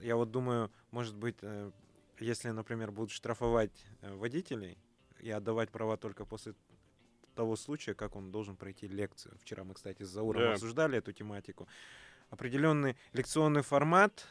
[0.00, 1.72] Я вот думаю, может быть, э,
[2.20, 4.78] если, например, будут штрафовать э, водителей
[5.18, 6.54] и отдавать права только после
[7.34, 9.36] того случая, как он должен пройти лекцию.
[9.40, 10.52] Вчера мы, кстати, с Зауром да.
[10.52, 11.66] обсуждали эту тематику.
[12.30, 14.28] Определенный лекционный формат,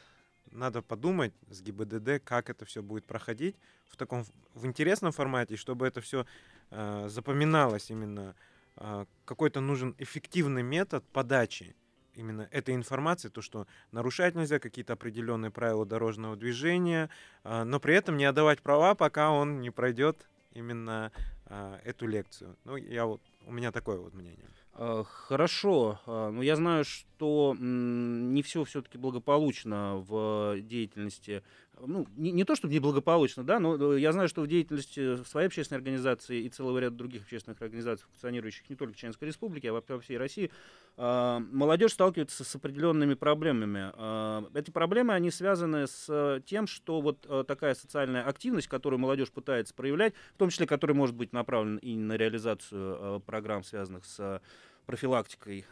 [0.50, 3.56] надо подумать с ГИБДД, как это все будет проходить
[3.88, 6.26] в таком в интересном формате, чтобы это все
[6.70, 8.34] э, запоминалось именно.
[8.76, 11.74] Э, какой-то нужен эффективный метод подачи
[12.14, 17.10] именно этой информации, то, что нарушать нельзя какие-то определенные правила дорожного движения,
[17.42, 21.12] э, но при этом не отдавать права, пока он не пройдет именно
[21.46, 22.56] э, эту лекцию.
[22.64, 24.48] Ну, я вот, у меня такое вот мнение.
[24.76, 31.44] Э, хорошо, э, но я знаю, что не все все-таки благополучно в деятельности
[31.80, 35.46] ну, не, не то чтобы неблагополучно, да, но э, я знаю, что в деятельности своей
[35.46, 39.82] общественной организации и целого ряда других общественных организаций, функционирующих не только в Чеченской Республике, а
[39.86, 40.50] во всей России,
[40.96, 43.90] а, молодежь сталкивается с определенными проблемами.
[43.94, 49.30] А, эти проблемы, они связаны с тем, что вот э, такая социальная активность, которую молодежь
[49.30, 54.04] пытается проявлять, в том числе, которая может быть направлена и на реализацию э, программ, связанных
[54.04, 54.40] с
[54.86, 55.64] профилактикой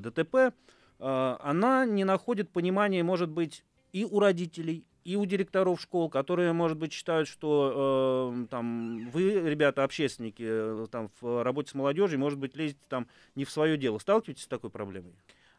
[0.00, 0.52] ДТП,
[0.98, 6.76] она не находит понимания, может быть, и у родителей, и у директоров школ, которые, может
[6.76, 12.38] быть, считают, что э, там вы, ребята, общественники, э, там в работе с молодежью, может
[12.38, 13.98] быть, лезете там не в свое дело.
[13.98, 15.14] Сталкиваетесь с такой проблемой?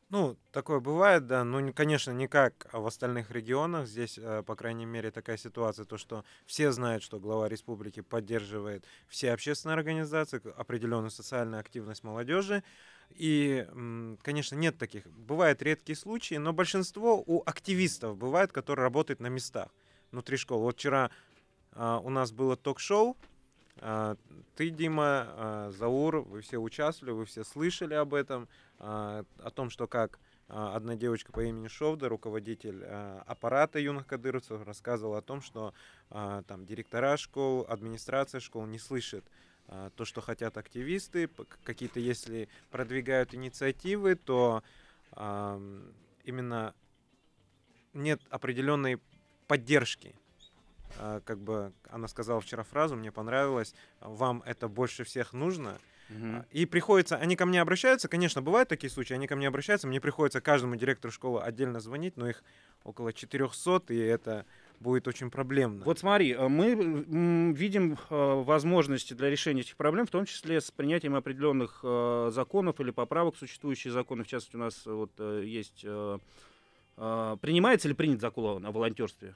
[0.09, 3.87] Ну, такое бывает, да, не- конечно, не как в остальных регионах.
[3.87, 8.85] Здесь, э, по крайней мере, такая ситуация, то, что все знают, что глава республики поддерживает
[9.07, 12.63] все общественные организации, определенную социальную активность молодежи.
[13.11, 13.67] И,
[14.23, 15.05] конечно, нет таких.
[15.07, 19.69] Бывают редкие случаи, но большинство у активистов бывает, которые работают на местах
[20.11, 20.61] внутри школ.
[20.61, 21.11] Вот вчера
[21.73, 23.19] а, у нас было ток-шоу, а,
[23.79, 29.69] Ты, Дима, а, Заур, вы все участвовали, вы все слышали об этом, а, о том,
[29.69, 35.21] что как а, одна девочка по имени Шовда, руководитель а, аппарата юных кадыровцев, рассказывала о
[35.21, 35.73] том, что
[36.09, 39.23] а, там директора школ, администрация школ не слышит
[39.67, 41.29] а, то, что хотят активисты,
[41.63, 44.63] какие-то, если продвигают инициативы, то
[46.23, 46.75] именно
[47.93, 48.99] нет определенной
[49.47, 50.15] поддержки.
[50.97, 55.77] А, Как бы она сказала вчера фразу, мне понравилось, вам это больше всех нужно.
[56.11, 59.87] А, И приходится, они ко мне обращаются, конечно, бывают такие случаи, они ко мне обращаются,
[59.87, 62.43] мне приходится каждому директору школы отдельно звонить, но их
[62.83, 64.45] около 400, и это
[64.79, 65.83] будет очень проблемно.
[65.85, 70.61] Вот смотри, э, мы м, видим э, возможности для решения этих проблем, в том числе
[70.61, 74.23] с принятием определенных э, законов или поправок в существующие законы.
[74.23, 75.81] В частности, у нас э, вот э, есть...
[75.83, 76.17] э,
[76.97, 79.35] э, Принимается ли принят закон о волонтерстве?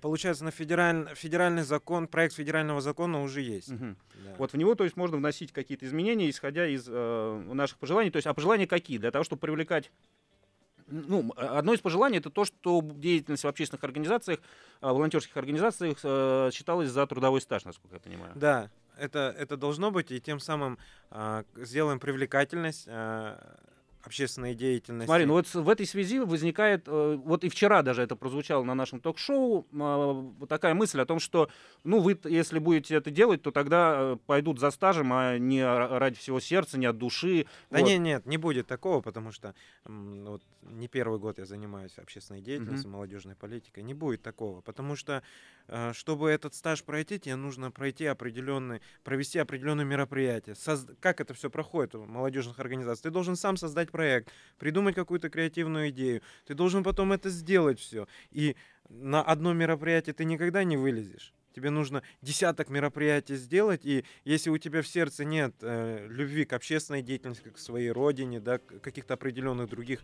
[0.00, 1.08] Получается, на федераль...
[1.14, 3.68] федеральный закон, проект федерального закона уже есть.
[3.76, 3.94] Да.
[4.38, 8.10] Вот в него, то есть, можно вносить какие-то изменения, исходя из э, наших пожеланий.
[8.10, 8.98] То есть, а пожелания какие?
[8.98, 9.90] Для того, чтобы привлекать
[10.86, 14.40] ну, м, одно из пожеланий это то, что деятельность в общественных организациях,
[14.80, 18.32] э, волонтерских организациях э, считалась за трудовой стаж, насколько я понимаю.
[18.34, 20.78] Да, это, это должно быть, и тем самым
[21.10, 23.58] а, сделаем привлекательность а,
[24.02, 25.06] общественной деятельности.
[25.06, 28.74] Смотри, ну вот в этой связи возникает, э, вот и вчера даже это прозвучало на
[28.74, 31.48] нашем ток-шоу, а, вот такая мысль о том, что,
[31.84, 35.98] ну, вы, если будете это делать, то тогда э, пойдут за стажем, а не ра-
[35.98, 37.46] ради всего сердца, не от души.
[37.70, 37.88] Да Вот.
[37.88, 42.90] нет, нет, не будет такого, потому что вот не первый год я занимаюсь общественной деятельностью,
[42.90, 43.82] молодежной политикой.
[43.82, 45.22] Не будет такого, потому что
[45.68, 50.54] э, чтобы этот стаж пройти, тебе нужно пройти определенный, провести определенные мероприятия.
[50.54, 53.02] Созд- Как это все проходит в молодежных организациях?
[53.02, 56.22] Ты должен сам создать проект, придумать какую-то креативную идею.
[56.46, 58.08] Ты должен потом это сделать все.
[58.30, 58.56] И
[58.88, 61.34] на одно мероприятие ты никогда не вылезешь.
[61.54, 66.52] Тебе нужно десяток мероприятий сделать, и если у тебя в сердце нет э, любви к
[66.52, 70.00] общественной деятельности, к своей родине, да, каких-то определенных других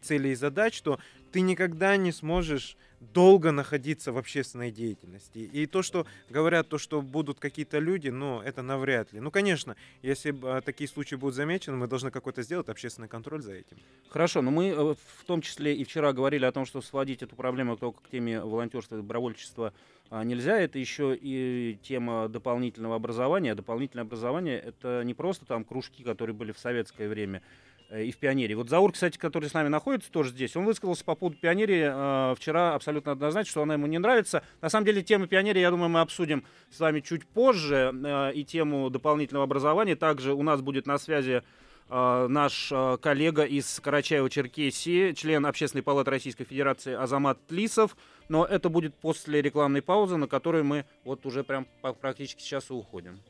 [0.00, 0.98] целей и задач, то
[1.32, 5.38] ты никогда не сможешь долго находиться в общественной деятельности.
[5.38, 9.20] И то, что говорят, то, что будут какие-то люди, ну, это навряд ли.
[9.20, 13.52] Ну, конечно, если а, такие случаи будут замечены, мы должны какой-то сделать общественный контроль за
[13.52, 13.78] этим.
[14.10, 17.36] Хорошо, но мы э, в том числе и вчера говорили о том, что сводить эту
[17.36, 19.72] проблему только к теме волонтерства и добровольчества
[20.10, 20.58] а, нельзя.
[20.58, 23.54] Это еще и тема дополнительного образования.
[23.54, 27.42] Дополнительное образование— это не просто там кружки, которые были в советское время
[27.90, 28.54] э, и в пионерии.
[28.54, 32.34] Вот Заур, кстати, который с нами находится тоже здесь, он высказался по поводу пионерии э,
[32.34, 34.42] вчера абсолютно однозначно, что она ему не нравится.
[34.60, 37.94] На самом деле тему пионерии, я думаю, мы обсудим с вами чуть позже.
[38.04, 39.94] э, и тему дополнительного образования.
[39.94, 41.44] Также у нас будет на связи
[41.88, 47.96] э, наш э, коллега из Карачаева-Черкесии, член Общественной палаты Российской Федерации Азамат Тлисов.
[48.30, 51.66] Но это будет после рекламной паузы, на которую мы вот уже прям
[52.00, 53.20] практически сейчас и уходим.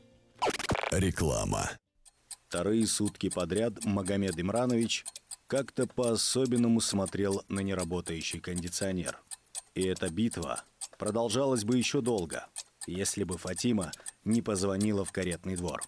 [0.91, 1.71] Реклама.
[2.47, 5.05] Вторые сутки подряд Магомед Имранович
[5.47, 9.17] как-то по-особенному смотрел на неработающий кондиционер.
[9.73, 10.63] И эта битва
[10.99, 12.45] продолжалась бы еще долго,
[12.85, 13.91] если бы Фатима
[14.23, 15.81] не позвонила в каретный двор.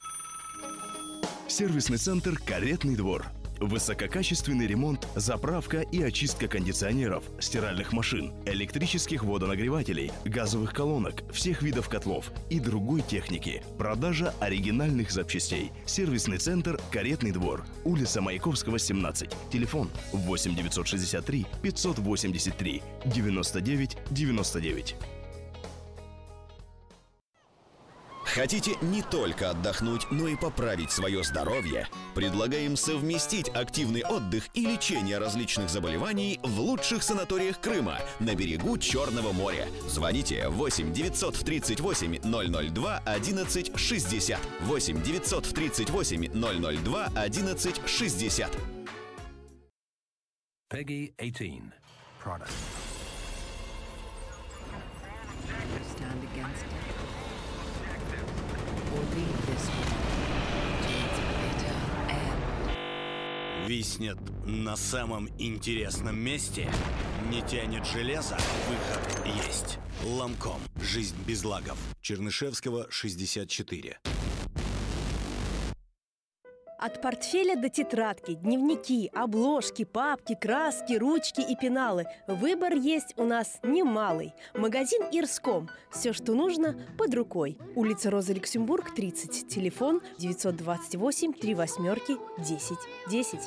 [1.47, 3.27] Сервисный центр «Каретный двор».
[3.63, 12.29] Высококачественный ремонт, заправка и очистка кондиционеров, стиральных машин, электрических водонагревателей, газовых колонок, всех видов котлов
[12.49, 13.63] и другой техники.
[13.77, 15.71] Продажа оригинальных запчастей.
[15.85, 17.63] Сервисный центр «Каретный двор».
[17.85, 19.29] Улица Маяковского, 17.
[19.49, 24.95] Телефон 8 963 583 99 99.
[28.33, 31.87] Хотите не только отдохнуть, но и поправить свое здоровье?
[32.15, 39.33] Предлагаем совместить активный отдых и лечение различных заболеваний в лучших санаториях Крыма на берегу Черного
[39.33, 39.67] моря.
[39.87, 44.39] Звоните 8 938 002 11 60.
[44.61, 48.57] 8 938 002 11 60.
[50.71, 51.71] Peggy 18.
[52.19, 52.49] Product.
[55.95, 56.92] Stand against it.
[63.67, 66.69] Виснет на самом интересном месте?
[67.31, 68.37] Не тянет железо?
[68.67, 69.79] Выход есть.
[70.03, 70.59] Ломком.
[70.81, 71.77] Жизнь без лагов.
[72.01, 73.99] Чернышевского, 64.
[76.85, 82.07] От портфеля до тетрадки, дневники, обложки, папки, краски, ручки и пеналы.
[82.27, 84.33] Выбор есть у нас немалый.
[84.53, 85.69] Магазин Ирском.
[85.91, 87.57] Все, что нужно, под рукой.
[87.75, 89.47] Улица Роза Люксембург, 30.
[89.47, 92.77] Телефон 928 3 восьмерки 10
[93.09, 93.39] 10.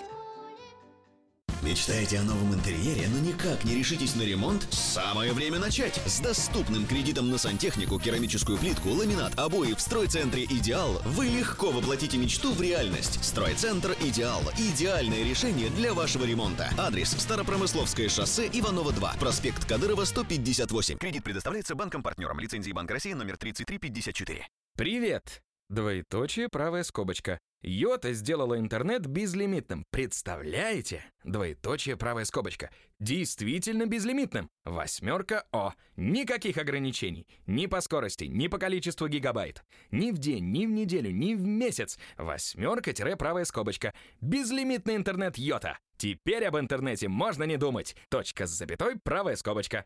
[1.62, 4.66] Мечтаете о новом интерьере, но никак не решитесь на ремонт?
[4.71, 6.01] Самое время начать!
[6.05, 12.19] С доступным кредитом на сантехнику, керамическую плитку, ламинат, обои в стройцентре «Идеал» вы легко воплотите
[12.19, 13.25] мечту в реальность.
[13.25, 16.71] Стройцентр «Идеал»– идеальное решение для вашего ремонта.
[16.79, 20.99] Адрес– Старопромысловское шоссе, Иванова 2, проспект Кадырова, 158.
[20.99, 24.47] Кредит предоставляется банком-партнером лицензии Банк России номер 3354.
[24.77, 25.42] Привет!
[25.69, 27.40] Двоеточие, правая скобочка.
[27.66, 29.85] Йота сделала интернет безлимитным.
[29.90, 31.05] Представляете?
[31.24, 32.70] Двоеточие, правая скобочка.
[33.00, 34.48] Действительно безлимитным.
[34.64, 35.72] Восьмерка О.
[35.96, 37.26] Никаких ограничений.
[37.48, 39.64] Ни по скорости, ни по количеству гигабайт.
[39.90, 41.98] Ни в день, ни в неделю, ни в месяц.
[42.16, 43.92] Восьмерка-правая скобочка.
[44.20, 45.81] Безлимитный интернет Йота.
[45.96, 47.96] Теперь об интернете можно не думать.
[48.11, 49.85] Точка с запятой, правая скобочка.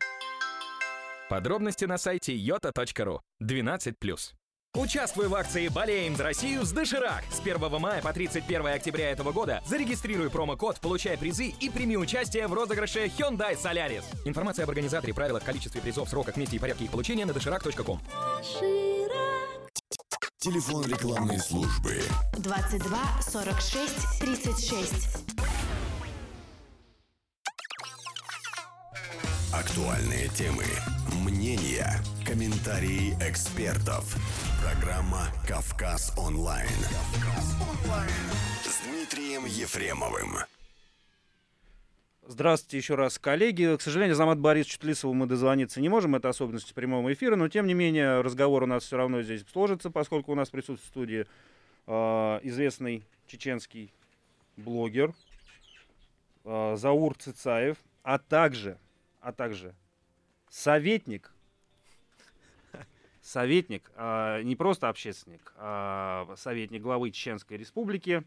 [1.30, 3.20] Подробности на сайте yota.ru.
[3.42, 4.39] 12+.
[4.74, 7.24] Участвуй в акции «Болеем за Россию» с «Доширак».
[7.32, 12.46] С 1 мая по 31 октября этого года зарегистрируй промокод, получай призы и прими участие
[12.46, 14.04] в розыгрыше Hyundai Solaris.
[14.24, 18.00] Информация об организаторе, правилах, количестве призов, сроках, месте и порядке их получения на доширак.ком.
[20.38, 22.00] Телефон рекламной службы
[22.38, 25.26] 22 46 36.
[29.52, 30.64] Актуальные темы,
[31.24, 34.16] мнения, комментарии экспертов.
[34.60, 36.68] Программа «Кавказ онлайн».
[38.62, 40.36] С Дмитрием Ефремовым.
[42.26, 43.76] Здравствуйте еще раз, коллеги.
[43.78, 47.66] К сожалению, Замат Борисовичу Тлисову мы дозвониться не можем, это особенность прямого эфира, но тем
[47.66, 51.26] не менее разговор у нас все равно здесь сложится, поскольку у нас присутствует в студии
[51.86, 53.94] э, известный чеченский
[54.58, 55.14] блогер
[56.44, 58.76] э, Заур Цицаев, а также,
[59.20, 59.74] а также
[60.50, 61.32] советник,
[63.30, 68.24] советник, э, не просто общественник, а советник главы Чеченской Республики,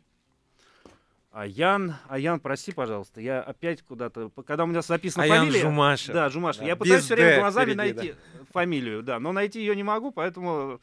[1.32, 5.62] Аян, Аян, прости, пожалуйста, я опять куда-то, когда у меня записана Аян фамилия...
[5.62, 6.14] Жумаша.
[6.14, 6.60] Да, Жумаша.
[6.60, 8.16] Да, я без пытаюсь все время глазами впереди, найти
[8.52, 10.80] фамилию, да, но найти ее не могу, поэтому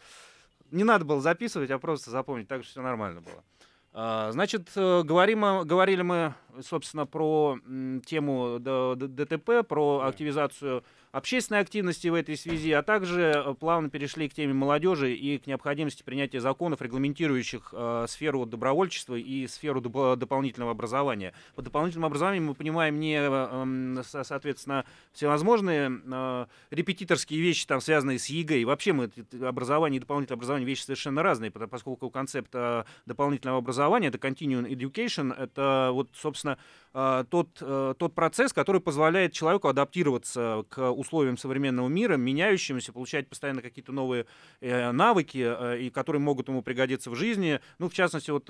[0.70, 3.44] не надо было записывать, а просто запомнить, так что все нормально было.
[3.92, 7.58] А, Значит, э, говорим, говорили мы, собственно, про
[8.06, 10.82] тему ДТП, про активизацию
[11.12, 15.46] общественной активности в этой связи, а также э, плавно перешли к теме молодежи и к
[15.48, 21.32] необходимости принятия законов, регламентирующих э, сферу добровольчества и сферу доп- дополнительного образования.
[21.56, 27.80] Под дополнительным образованием мы понимаем не, э, м, со- соответственно, всевозможные э, репетиторские вещи, там,
[27.80, 28.60] связанные с ЕГЭ.
[28.60, 29.10] И вообще мы
[29.42, 35.34] образование и дополнительное образование вещи совершенно разные, поскольку концепт э, дополнительного образования, это continuing education,
[35.36, 36.58] это вот, собственно, собственно,
[36.94, 43.28] э, тот, э, тот процесс, который позволяет человеку адаптироваться к условиям современного мира, меняющимся, получать
[43.28, 44.26] постоянно какие-то новые
[44.60, 47.60] э, навыки, и которые могут ему пригодиться в жизни.
[47.78, 48.48] Ну, в частности, вот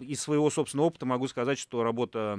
[0.00, 2.38] из своего собственного опыта могу сказать, что работа,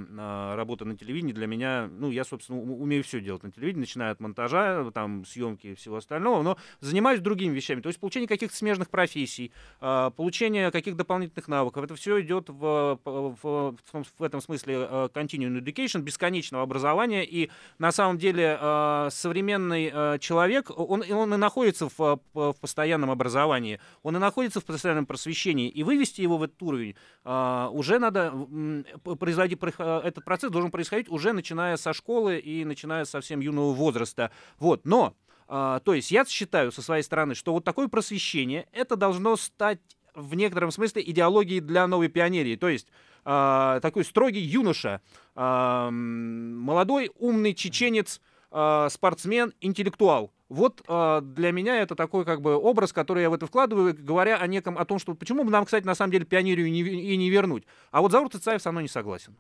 [0.56, 4.20] работа на телевидении для меня, ну, я, собственно, умею все делать на телевидении, начиная от
[4.20, 7.82] монтажа, там, съемки и всего остального, но занимаюсь другими вещами.
[7.82, 11.84] То есть получение каких-то смежных профессий, получение каких-то дополнительных навыков.
[11.84, 13.76] Это все идет в, в, в,
[14.18, 17.26] в этом смысле э, continuing education, бесконечного образования.
[17.26, 17.50] И
[17.80, 23.12] на самом деле э, современный э, человек, он, он и находится в, э, в постоянном
[23.12, 25.70] образовании, он и находится в постоянном просвещении.
[25.70, 30.24] И вывести его в этот уровень э, уже надо м, п- производить, прох- э, этот
[30.24, 34.32] процесс должен происходить уже начиная со школы и начиная с совсем юного возраста.
[34.60, 34.86] Вот.
[34.86, 35.16] Но
[35.48, 39.80] а, то есть я считаю со своей стороны, что вот такое просвещение, это должно стать
[40.16, 42.56] в некотором смысле идеологией для новой пионерии.
[42.56, 42.88] То есть
[43.26, 45.02] а, такой строгий юноша,
[45.36, 48.22] а, молодой умный чеченец,
[48.52, 50.32] а, спортсмен, интеллектуал.
[50.48, 54.38] Вот а, для меня это такой как бы образ, который я в это вкладываю, говоря
[54.38, 57.18] о неком, о том, что почему бы нам, кстати, на самом деле пионерию не, и
[57.18, 57.66] не вернуть.
[57.92, 59.36] А вот Заур Цицаев со мной не согласен.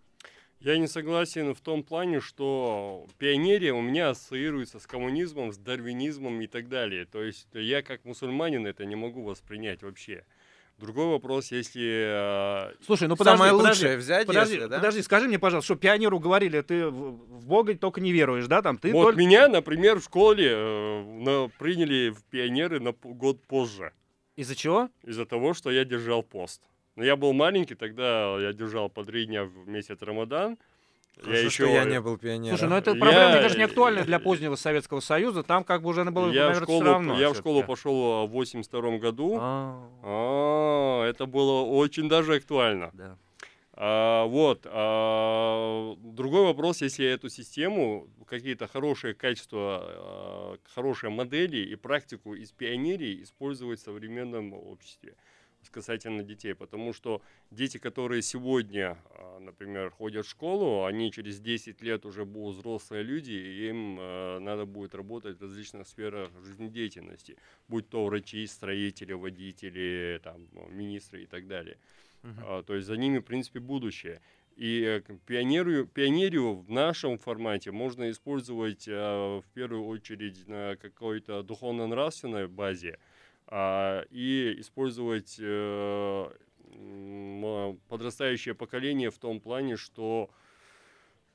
[0.59, 6.41] Я не согласен в том плане, что пионерия у меня ассоциируется с коммунизмом, с дарвинизмом
[6.41, 7.05] и так далее.
[7.05, 10.25] То есть я как мусульманин это не могу воспринять вообще.
[10.77, 12.69] Другой вопрос, если...
[12.71, 17.45] э, Слушай, ну подожди, подожди, подожди, подожди, скажи мне, пожалуйста, что пионеру говорили, ты в,
[17.45, 18.61] Бога только не веруешь, да?
[18.61, 23.41] Там ты вот только- меня, например, в школе э, на- приняли в пионеры на год
[23.47, 23.93] позже.
[24.35, 24.89] Из-за чего?
[25.03, 26.61] Из-за того, что я держал пост.
[26.97, 30.57] Но я был маленький, тогда я держал по три дня в месяц Рамадан.
[31.23, 32.57] Хорошо, что я не был пионером.
[32.57, 35.43] Слушай, ну это Я- проблема, мне кажется, не актуальна для позднего Советского Союза.
[35.43, 37.19] Там как бы уже было, я, в наверное, школу, все равно.
[37.19, 39.37] я в школу пошел в 82 году.
[39.41, 42.91] А, это было очень даже актуально.
[43.77, 44.65] А, вот.
[44.65, 52.51] а, другой вопрос, если эту систему, какие-то хорошие качества, а, хорошие модели и практику из
[52.51, 55.15] пионерии использовать в современном обществе
[55.75, 57.21] касательно детей, потому что
[57.51, 63.03] дети, которые сегодня, а, например, ходят в школу, они через 10 лет уже будут взрослые
[63.03, 67.35] люди, и им а, надо будет работать в различных сферах жизнедеятельности,
[67.67, 71.77] будь то врачи, строители, водители, там, министры и так далее.
[72.23, 74.21] А, то есть за ними, в принципе, будущее.
[74.55, 81.43] И э, пионерию, пионерию в нашем формате можно использовать а, в первую очередь на какой-то
[81.43, 83.14] духовно-нравственной базе а,
[83.51, 86.29] и использовать э,
[86.77, 90.29] а, подрастающее поколение в том плане, что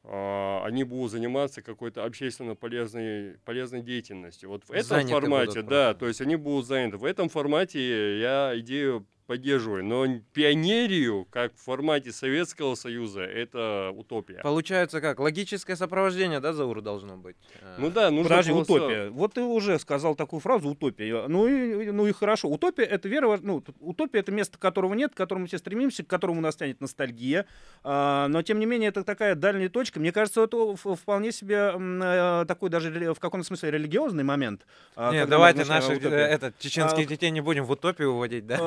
[0.03, 4.49] а, они будут заниматься какой-то общественно полезной, полезной деятельностью.
[4.49, 6.97] Вот в этом Заняты формате, будут да, то есть они будут заняты.
[6.97, 14.41] В этом формате я идею поддерживаю, но пионерию, как в формате Советского Союза, это утопия.
[14.43, 15.21] Получается как?
[15.21, 17.37] Логическое сопровождение, да, Заур, должно быть?
[17.79, 19.11] Ну да, нужно Подожди, просто- утопия.
[19.11, 21.29] Вот ты уже сказал такую фразу утопия.
[21.29, 22.49] Ну и, ну и хорошо.
[22.49, 26.09] Утопия это вера, ну, утопия это место, которого нет, к которому мы все стремимся, к
[26.09, 27.47] которому нас тянет ностальгия.
[27.85, 30.01] А, но тем не менее это такая дальняя точка.
[30.01, 34.67] Мне кажется, это вполне себе э, такой даже в каком-то смысле религиозный момент.
[34.97, 38.11] а, Не, когда мы давайте наших э, этот, чеченских А, детей не будем в утопию
[38.11, 38.59] уводить, да?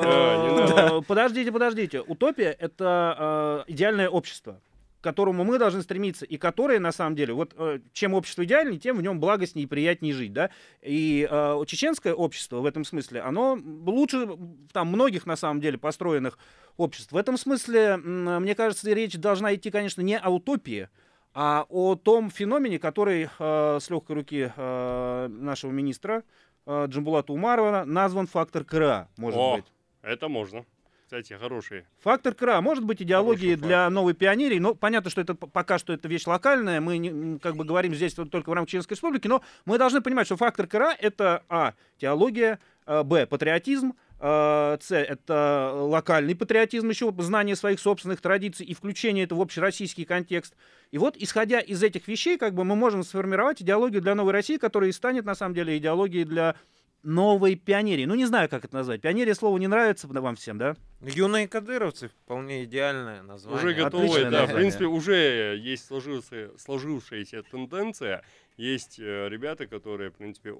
[0.58, 2.00] Э, Подождите, подождите.
[2.00, 4.60] Утопия— это э, идеальное общество
[5.00, 8.80] к которому мы должны стремиться, и которое, на самом деле, вот э, чем общество идеальнее,
[8.80, 10.48] тем в нем благостнее и приятнее жить, да,
[10.80, 14.26] и э, чеченское общество в этом смысле, оно лучше
[14.72, 16.38] там многих, на самом деле, построенных
[16.78, 17.12] обществ.
[17.12, 20.88] В этом смысле, мне кажется, речь должна идти, конечно, не о утопии,
[21.34, 26.24] а о том феномене, который э, с легкой руки э, нашего министра
[26.66, 29.66] Джамбулата Умарова назван фактор КРА, может О, быть.
[30.04, 30.64] Это можно.
[31.04, 31.84] Кстати, хороший.
[32.00, 36.08] Фактор КРА может быть идеологией для новой пионерии, но понятно, что это пока что это
[36.08, 39.76] вещь локальная, мы не- как бы говорим здесь только в рамках Чеченской Республики, но мы
[39.76, 46.34] должны понимать, что фактор КРА это а теология, а, б патриотизм, а, с это локальный
[46.34, 50.54] патриотизм, еще знание своих собственных традиций и включение это в общероссийский контекст.
[50.90, 54.56] И вот исходя из этих вещей, как бы мы можем сформировать идеологию для новой России,
[54.56, 56.56] которая и станет на самом деле идеологией для
[57.04, 58.04] новой пионерии.
[58.06, 59.00] Ну, не знаю, как это назвать.
[59.00, 60.76] Пионерия слово не нравится вам всем, да?
[61.00, 63.58] Юные кадыровцы вполне идеальное название.
[63.58, 64.28] Уже готовы, Отличное да.
[64.28, 64.56] В название.
[64.56, 68.24] принципе, уже есть сложившаяся, сложившаяся тенденция.
[68.56, 70.54] Есть э, ребята, которые, в принципе,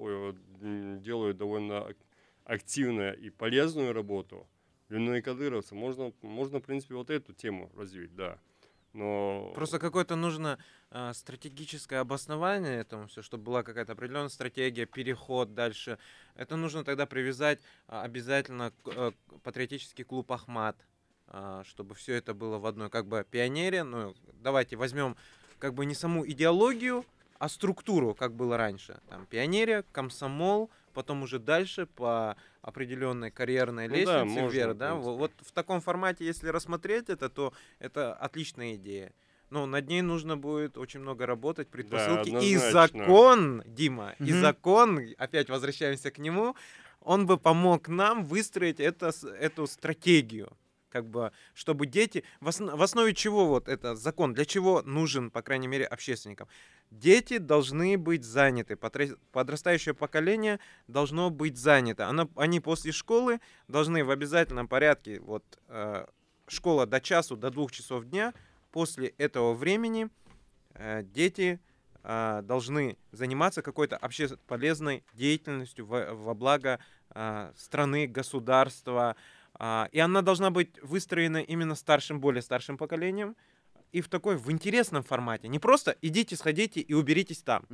[1.01, 1.97] делают довольно ак-
[2.45, 4.47] активную и полезную работу.
[4.91, 5.75] Юные кадыровцы.
[5.75, 8.39] Можно, можно, в принципе, вот эту тему развить, да.
[8.93, 10.59] Но Просто какое-то нужно
[11.13, 15.99] стратегическое обоснование этому все, чтобы была какая-то определенная стратегия, переход дальше.
[16.37, 20.77] Это нужно тогда привязать а, обязательно к, э, к патриотический клуб Ахмат,
[21.27, 23.83] а, чтобы все это было в одной как бы пионере.
[23.83, 25.17] Ну, давайте возьмем
[25.59, 27.05] как бы не саму идеологию,
[27.39, 29.01] а структуру, как было раньше.
[29.09, 34.95] Там пионерия, комсомол, потом уже дальше по определенной карьерной Ну да, лестнице можно, вверх, да.
[34.95, 39.13] Вот в таком формате, если рассмотреть это, то это отличная идея.
[39.51, 42.29] Но над ней нужно будет очень много работать, предпосылки.
[42.31, 42.71] и однозначно.
[42.73, 44.41] закон, Дима, и Мгм.
[44.41, 46.57] закон, опять возвращаемся к нему,
[47.01, 50.57] он бы помог нам выстроить это, эту стратегию.
[50.89, 52.23] Как бы, чтобы дети...
[52.41, 54.33] В, осно- в основе чего вот это закон?
[54.33, 56.47] Для чего нужен, по крайней мере, общественникам?
[56.91, 58.77] Дети должны быть заняты.
[59.33, 62.07] Подрастающее поколение должно быть занято.
[62.09, 66.07] Оно, они после школы должны в обязательном порядке, вот э,
[66.47, 68.33] школа до часу, до двух часов дня,
[68.75, 70.09] после этого времени
[70.75, 71.61] э, дети
[72.03, 76.81] э, должны заниматься какой-то общественно полезной деятельностью во, благо
[77.15, 79.15] э, страны, государства.
[79.55, 83.37] А, и она должна быть выстроена именно старшим, более старшим поколением.
[83.93, 85.47] И в такой, в интересном формате.
[85.47, 87.65] Не просто идите, сходите и уберитесь там.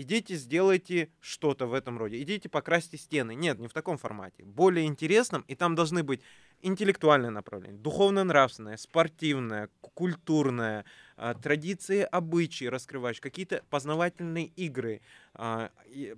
[0.00, 2.22] Идите, сделайте что-то в этом роде.
[2.22, 3.34] Идите, покрасьте стены.
[3.34, 4.44] Нет, не в таком формате.
[4.44, 6.20] Более интересном, и там должны быть
[6.62, 10.84] интеллектуальное направление, духовно-нравственное, спортивное, культурное,
[11.16, 15.00] а, традиции, обычаи раскрываешь, какие-то познавательные игры.
[15.34, 15.72] А,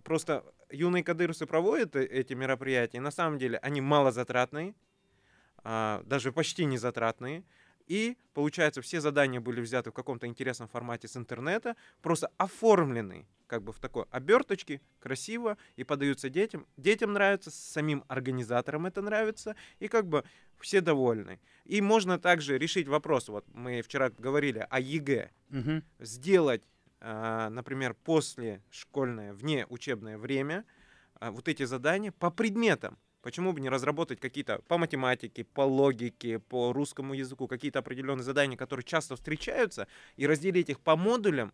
[0.04, 4.74] просто юные кадырусы проводят э- эти мероприятия, и на самом деле они малозатратные,
[5.64, 7.44] а, даже почти не затратные.
[7.90, 13.64] И, получается, все задания были взяты в каком-то интересном формате с интернета, просто оформлены как
[13.64, 16.68] бы в такой оберточке, красиво, и подаются детям.
[16.76, 20.22] Детям нравится, самим организаторам это нравится, и как бы
[20.60, 21.40] все довольны.
[21.64, 25.82] И можно также решить вопрос, вот мы вчера говорили о ЕГЭ, Мгм.
[25.98, 26.62] сделать,
[27.00, 30.64] а, например, после школьное, вне учебное время,
[31.14, 32.98] а, вот эти задания по предметам.
[33.22, 38.56] Почему бы не разработать какие-то по математике, по логике, по русскому языку, какие-то определенные задания,
[38.56, 41.52] которые часто встречаются, и разделить их по модулям,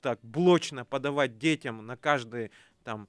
[0.00, 2.52] так блочно подавать детям на каждый
[2.84, 3.08] там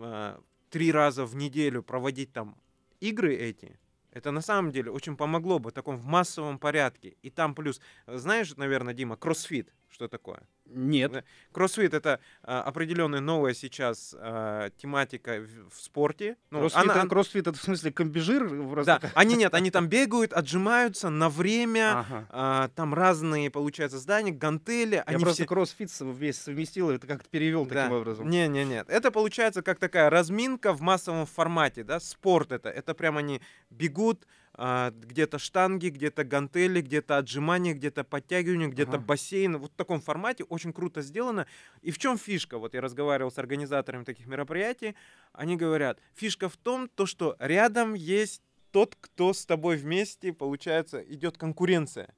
[0.00, 0.40] а,
[0.70, 2.56] три раза в неделю проводить там
[3.00, 3.78] игры эти,
[4.16, 7.16] это на самом деле очень помогло бы в таком в массовом порядке.
[7.20, 10.42] И там плюс, э, знаешь, наверное, Дима, кроссфит, что такое?
[10.66, 11.10] Нет.
[11.10, 11.24] Да.
[11.52, 16.36] Кроссфит это а, определенная новая сейчас а, тематика в, в спорте.
[16.50, 18.84] Ну, кроссфит, она- это, кроссфит это в смысле комбижир?
[18.84, 22.26] да, они нет, они там бегают, отжимаются на время, Ага.
[22.28, 24.96] а, там разные, получается, здания, гантели.
[24.96, 28.28] Я просто все- кроссфит весь совместил, это как-то перевел таким образом.
[28.28, 28.90] Не, не, нет.
[28.90, 32.00] Это получается как такая разминка в массовом формате, да.
[32.00, 32.68] Спорт это.
[32.68, 33.40] Это прям они
[33.70, 34.26] бегут,
[34.56, 39.04] где-то штанги, где-то гантели, где-то отжимания, где-то подтягивания, где-то Ага.
[39.04, 39.58] бассейн.
[39.58, 41.46] Вот в таком формате очень круто сделано.
[41.82, 42.56] И в чем фишка?
[42.58, 44.94] Вот я разговаривал с организаторами таких мероприятий.
[45.32, 51.00] Они говорят, фишка в том, то, что рядом есть тот, кто с тобой вместе, получается,
[51.00, 52.14] идет конкуренция.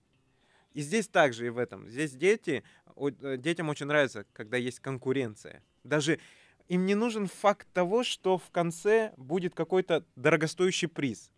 [0.74, 1.88] И здесь также и в этом.
[1.88, 2.62] Здесь дети,
[2.96, 5.64] э, детям очень нравится, когда есть конкуренция.
[5.82, 6.20] Даже
[6.68, 11.32] им не нужен факт того, что в конце будет какой-то дорогостоящий приз.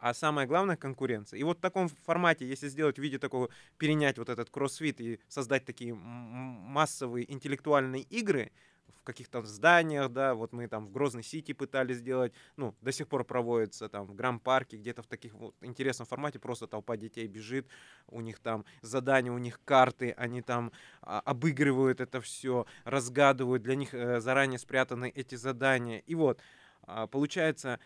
[0.00, 1.38] А самое главное— конкуренция.
[1.38, 5.20] И вот в таком формате, если сделать в виде такого, перенять вот этот кроссфит и
[5.28, 8.50] создать такие массовые интеллектуальные игры
[8.96, 13.08] в каких-то зданиях, да, вот мы там в Грозной Сити пытались сделать, ну, до сих
[13.08, 17.66] пор проводится там в Гранд-парке, где-то в таких вот интересном формате, просто толпа детей бежит,
[18.06, 20.72] у них там задания, у них карты, они там
[21.02, 25.98] а, обыгрывают это все, разгадывают, для них э, заранее спрятаны эти задания.
[26.06, 26.40] И вот,
[26.82, 27.78] а, получается,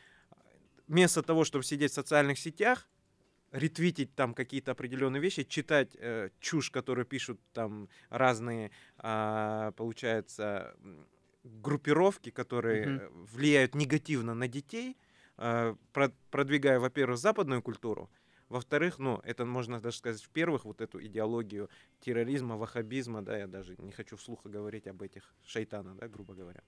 [0.86, 2.88] вместо того, чтобы сидеть в социальных сетях,
[3.52, 10.74] ретвитить там какие-то определенные вещи, читать э, чушь, которую пишут там разные, а, получается,
[11.44, 14.96] группировки, которые э, влияют негативно на детей,
[15.36, 18.10] э, про- продвигая, во-первых, западную культуру,
[18.48, 21.70] во-вторых, ну, это можно даже сказать, в-первых, вот эту идеологию
[22.00, 26.62] терроризма, ваххабизма, да, я даже не хочу вслух говорить об этих шайтанах, да, грубо говоря.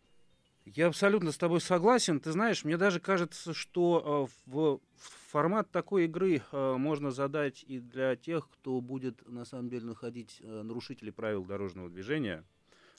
[0.74, 2.18] Я абсолютно с тобой согласен.
[2.18, 4.80] Ты знаешь, мне даже кажется, что э, в
[5.30, 10.40] формат такой игры э, можно задать и для тех, кто будет на самом деле находить
[10.42, 12.44] э, нарушителей правил дорожного движения.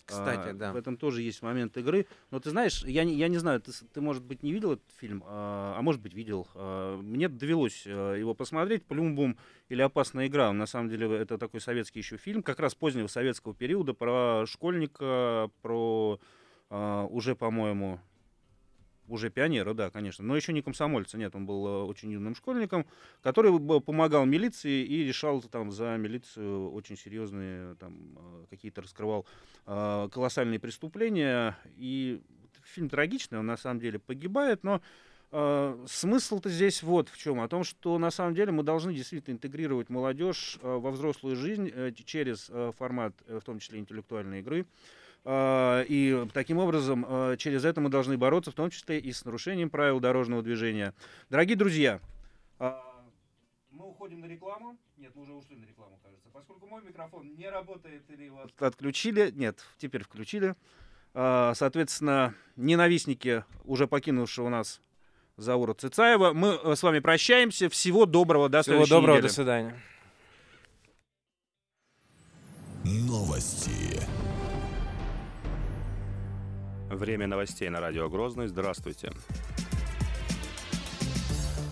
[0.05, 0.71] Кстати, А, да.
[0.71, 2.07] В этом тоже есть момент игры.
[2.31, 4.89] Но ты знаешь, я не, я не знаю, ты, ты, может быть, не видел этот
[4.97, 6.47] фильм, а, а может быть, видел.
[6.55, 8.85] А, Мне довелось э, его посмотреть.
[8.85, 9.37] Плюм-бум
[9.67, 10.53] или опасная игра.
[10.53, 15.51] На самом деле, это такой советский еще фильм, как раз позднего советского периода, про школьника,
[15.61, 16.21] про
[16.69, 17.99] а, уже, по-моему,
[19.07, 22.85] уже пионера, да, конечно, но еще не комсомольца, нет, он был э, очень юным школьником,
[23.21, 29.25] который помогал милиции и решал там за милицию очень серьезные там э, какие-то раскрывал
[29.65, 31.57] э, колоссальные преступления.
[31.77, 32.21] И
[32.63, 34.81] фильм трагичный, он на самом деле погибает, но
[35.31, 39.35] э, смысл-то здесь вот в чем, о том, что на самом деле мы должны действительно
[39.35, 44.41] интегрировать молодежь э, во взрослую жизнь э, через э, формат, э, в том числе интеллектуальной
[44.41, 44.65] игры.
[44.65, 49.25] А, И таким образом э, через это мы должны бороться, в том числе и с
[49.25, 50.93] нарушением правил дорожного движения.
[51.29, 51.99] Дорогие друзья,
[52.59, 52.81] а,
[53.71, 54.77] мы уходим на рекламу.
[54.95, 56.29] Нет, мы уже ушли на рекламу, кажется.
[56.31, 60.55] Поскольку мой микрофон не работает или его от- отключили, нет, теперь включили.
[61.13, 64.81] А, Соответственно, ненавистники уже покинувшего нас
[65.35, 66.31] Заура Цицаева.
[66.31, 67.69] Мы э, с вами прощаемся.
[67.69, 68.47] Всего доброго.
[68.47, 69.27] До Всего доброго, недели.
[69.27, 69.79] до свидания.
[72.85, 73.99] Новости.
[76.89, 78.47] Время новостей на радио Грозный.
[78.47, 79.11] Здравствуйте.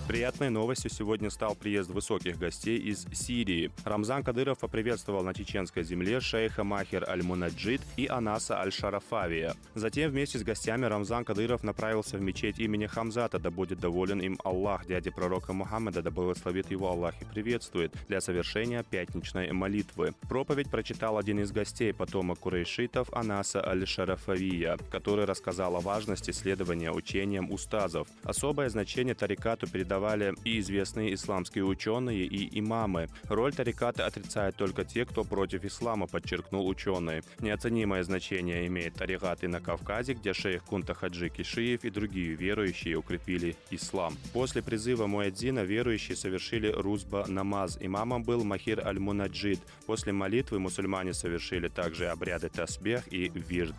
[0.08, 3.72] Приятной новостью сегодня стал приезд высоких гостей из Сирии.
[3.84, 9.56] Рамзан Кадыров поприветствовал на чеченской земле шейха Махер Аль-Мунаджид и Анаса Аль-Шарафавия.
[9.74, 14.40] Затем вместе с гостями Рамзан Кадыров направился в мечеть имени Хамзата, да будет доволен им
[14.44, 20.14] Аллах, дяди пророка Мухаммада, да благословит его Аллах и приветствует, для совершения пятничной молитвы.
[20.30, 27.52] Проповедь прочитал один из гостей, потомок курейшитов Анаса Аль-Шарафавия, который рассказал о важности следования учениям
[27.52, 28.08] устазов.
[28.24, 33.08] Особое значение тарикату передал преподавали и известные исламские ученые, и имамы.
[33.30, 37.22] Роль тариката отрицают только те, кто против ислама, подчеркнул ученый.
[37.40, 42.98] Неоценимое значение имеет тарикат и на Кавказе, где шейх Кунта Хаджи Кишиев и другие верующие
[42.98, 44.16] укрепили ислам.
[44.34, 47.78] После призыва Муэдзина верующие совершили рузба намаз.
[47.80, 49.60] Имамом был Махир Аль-Мунаджид.
[49.86, 53.76] После молитвы мусульмане совершили также обряды тасбех и вирд.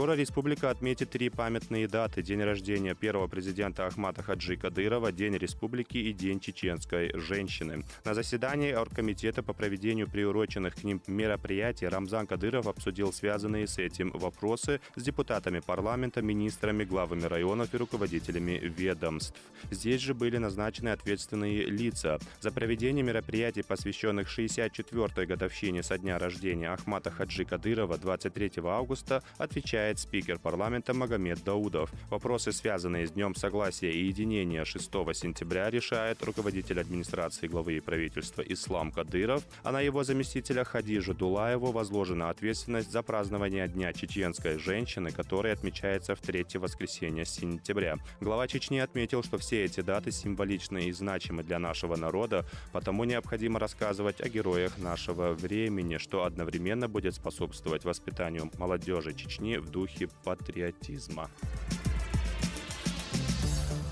[0.00, 2.22] Скоро республика отметит три памятные даты.
[2.22, 7.84] День рождения первого президента Ахмата Хаджи Кадырова, День республики и День чеченской женщины.
[8.06, 14.10] На заседании Оргкомитета по проведению приуроченных к ним мероприятий Рамзан Кадыров обсудил связанные с этим
[14.12, 19.38] вопросы с депутатами парламента, министрами, главами районов и руководителями ведомств.
[19.70, 22.18] Здесь же были назначены ответственные лица.
[22.40, 29.89] За проведение мероприятий, посвященных 64-й годовщине со дня рождения Ахмата Хаджи Кадырова 23 августа, отвечает
[29.98, 31.90] спикер парламента Магомед Даудов.
[32.10, 34.84] Вопросы, связанные с Днем Согласия и Единения 6
[35.14, 42.30] сентября, решает руководитель администрации главы правительства Ислам Кадыров, а на его заместителя Хадижа Дулаеву возложена
[42.30, 47.96] ответственность за празднование Дня чеченской женщины, который отмечается в третье воскресенье сентября.
[48.20, 53.58] Глава Чечни отметил, что все эти даты символичны и значимы для нашего народа, потому необходимо
[53.58, 61.28] рассказывать о героях нашего времени, что одновременно будет способствовать воспитанию молодежи Чечни в духе патриотизма.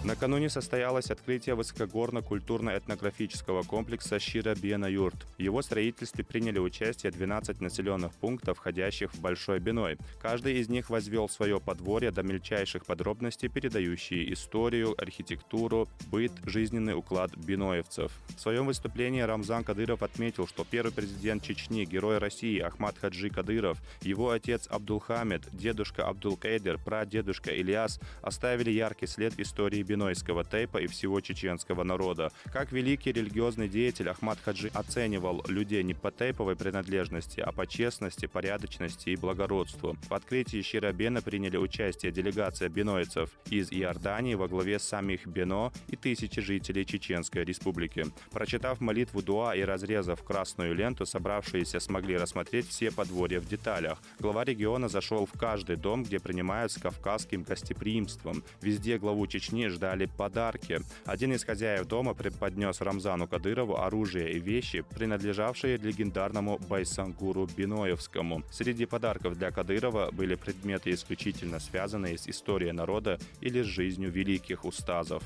[0.09, 5.26] Накануне состоялось открытие высокогорно-культурно-этнографического комплекса Шира-Бена-Юрт.
[5.36, 9.98] В его строительстве приняли участие 12 населенных пунктов, входящих в Большой Биной.
[10.18, 17.36] Каждый из них возвел свое подворье до мельчайших подробностей, передающие историю, архитектуру, быт, жизненный уклад
[17.36, 18.11] биноевцев.
[18.34, 23.76] В своем выступлении Рамзан Кадыров отметил, что первый президент Чечни, герой России Ахмад Хаджи Кадыров,
[24.00, 30.86] его отец Абдулхамед, дедушка Абдулкейдер, прадедушка Ильяс оставили яркий след в истории бинойского тейпа и
[30.86, 32.30] всего чеченского народа.
[32.53, 38.26] Как великий религиозный деятель Ахмад Хаджи оценивал людей не по тейповой принадлежности, а по честности,
[38.26, 39.96] порядочности и благородству.
[40.09, 46.40] В открытии Щирабена приняли участие делегация бинойцев из Иордании во главе самих Бено и тысячи
[46.40, 48.07] жителей Чеченской республики.
[48.30, 53.99] Прочитав молитву Дуа и разрезав красную ленту, собравшиеся смогли рассмотреть все подворья в деталях.
[54.20, 58.44] Глава региона зашел в каждый дом, где принимают с кавказским гостеприимством.
[58.62, 60.80] Везде главу Чечни ждали подарки.
[61.06, 68.42] Один из хозяев дома преподнес Рамзану Кадырову оружие и вещи, принадлежавшие легендарному Байсангуру Биноевскому.
[68.50, 74.64] Среди подарков для Кадырова были предметы исключительно связанные с историей народа или с жизнью великих
[74.64, 75.22] устазов.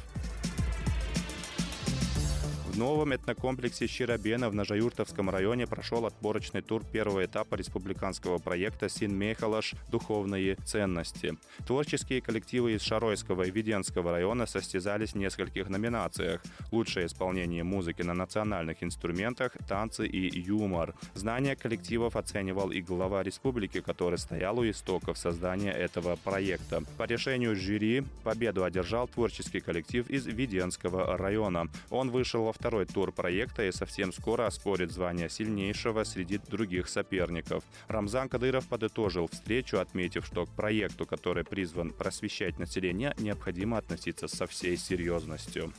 [2.72, 9.14] В новом этнокомплексе Щирабена в Нажаюртовском районе прошел отборочный тур первого этапа республиканского проекта «Син
[9.14, 9.74] Мехалаш.
[9.90, 11.36] Духовные ценности».
[11.66, 16.42] Творческие коллективы из Шаройского и Веденского района состязались в нескольких номинациях.
[16.70, 20.94] Лучшее исполнение музыки на национальных инструментах, танцы и юмор.
[21.12, 26.82] Знания коллективов оценивал и глава республики, который стоял у истоков создания этого проекта.
[26.96, 31.68] По решению жюри победу одержал творческий коллектив из Веденского района.
[31.90, 37.64] Он вышел во второй тур проекта и совсем скоро оспорит звание сильнейшего среди других соперников.
[37.88, 44.46] Рамзан Кадыров подытожил встречу, отметив, что к проекту, который призван просвещать население, необходимо относиться со
[44.46, 45.72] всей серьезностью.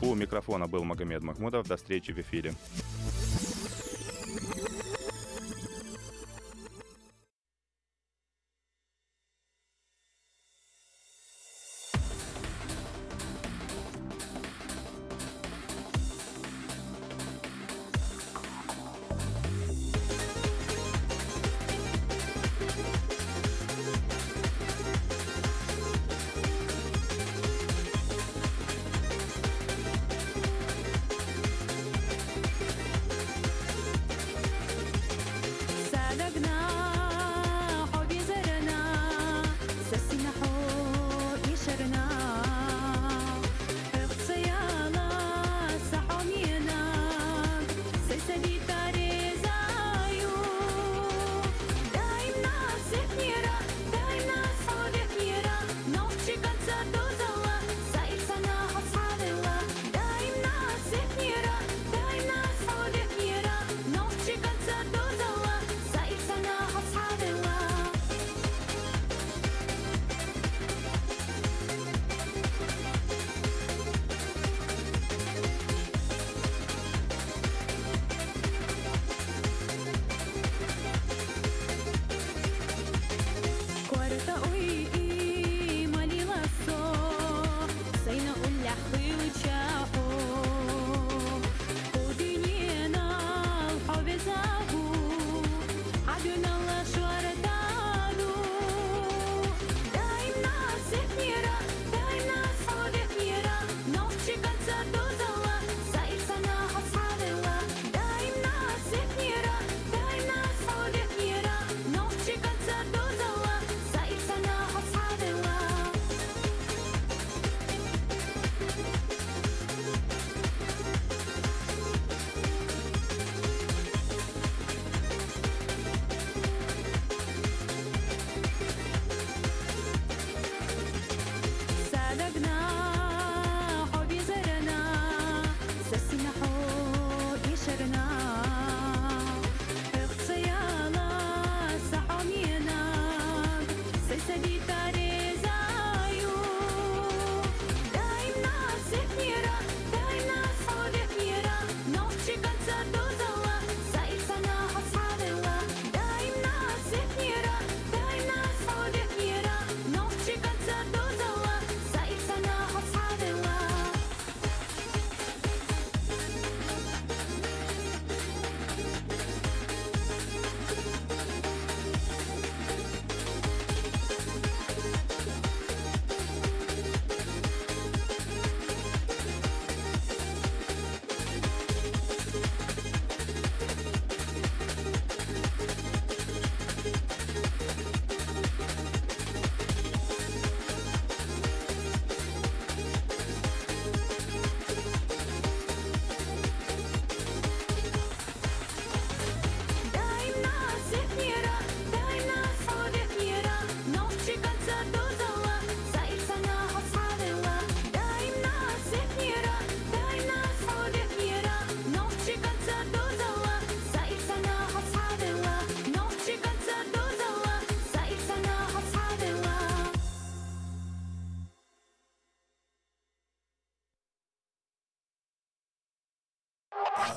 [0.00, 1.66] У микрофона был Магомед Махмудов.
[1.66, 2.54] До встречи в эфире.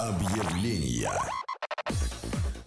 [0.06, 1.10] Объявления.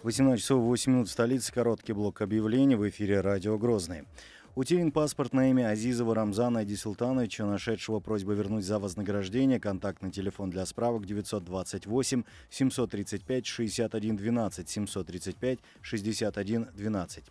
[0.03, 1.53] 18 часов 8 минут в столице.
[1.53, 4.09] Короткий блок объявлений в эфире «Радио Грозный».
[4.57, 9.61] Утерян паспорт на имя Азизова Рамзана Айди Султановича, нашедшего просьбу вернуть за вознаграждение.
[9.61, 17.25] Контактный телефон для справок 928 735 61 12 735 61 12.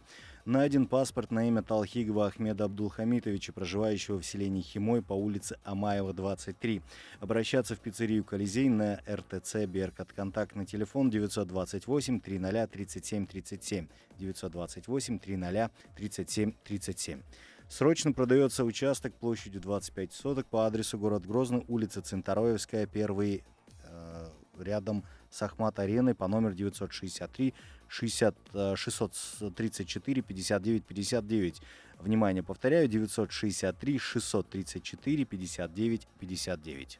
[0.47, 6.81] Найден паспорт на имя Талхигова Ахмеда Абдулхамитовича, проживающего в селении Химой по улице Амаева, 23.
[7.19, 10.13] Обращаться в пиццерию «Колизей» на РТЦ «Беркат».
[10.13, 13.87] Контактный телефон 928 300 37 37.
[14.17, 17.21] 928 300 37 37.
[17.67, 23.43] Срочно продается участок площадью 25 соток по адресу город Грозный, улица Центароевская, первый,
[23.83, 24.29] э,
[24.59, 25.03] рядом
[25.37, 27.53] с Ахмат-ареной по номеру 963
[27.87, 28.35] 60,
[28.75, 31.61] 634 59 59.
[31.99, 36.99] Внимание, повторяю, 963 634 59 59.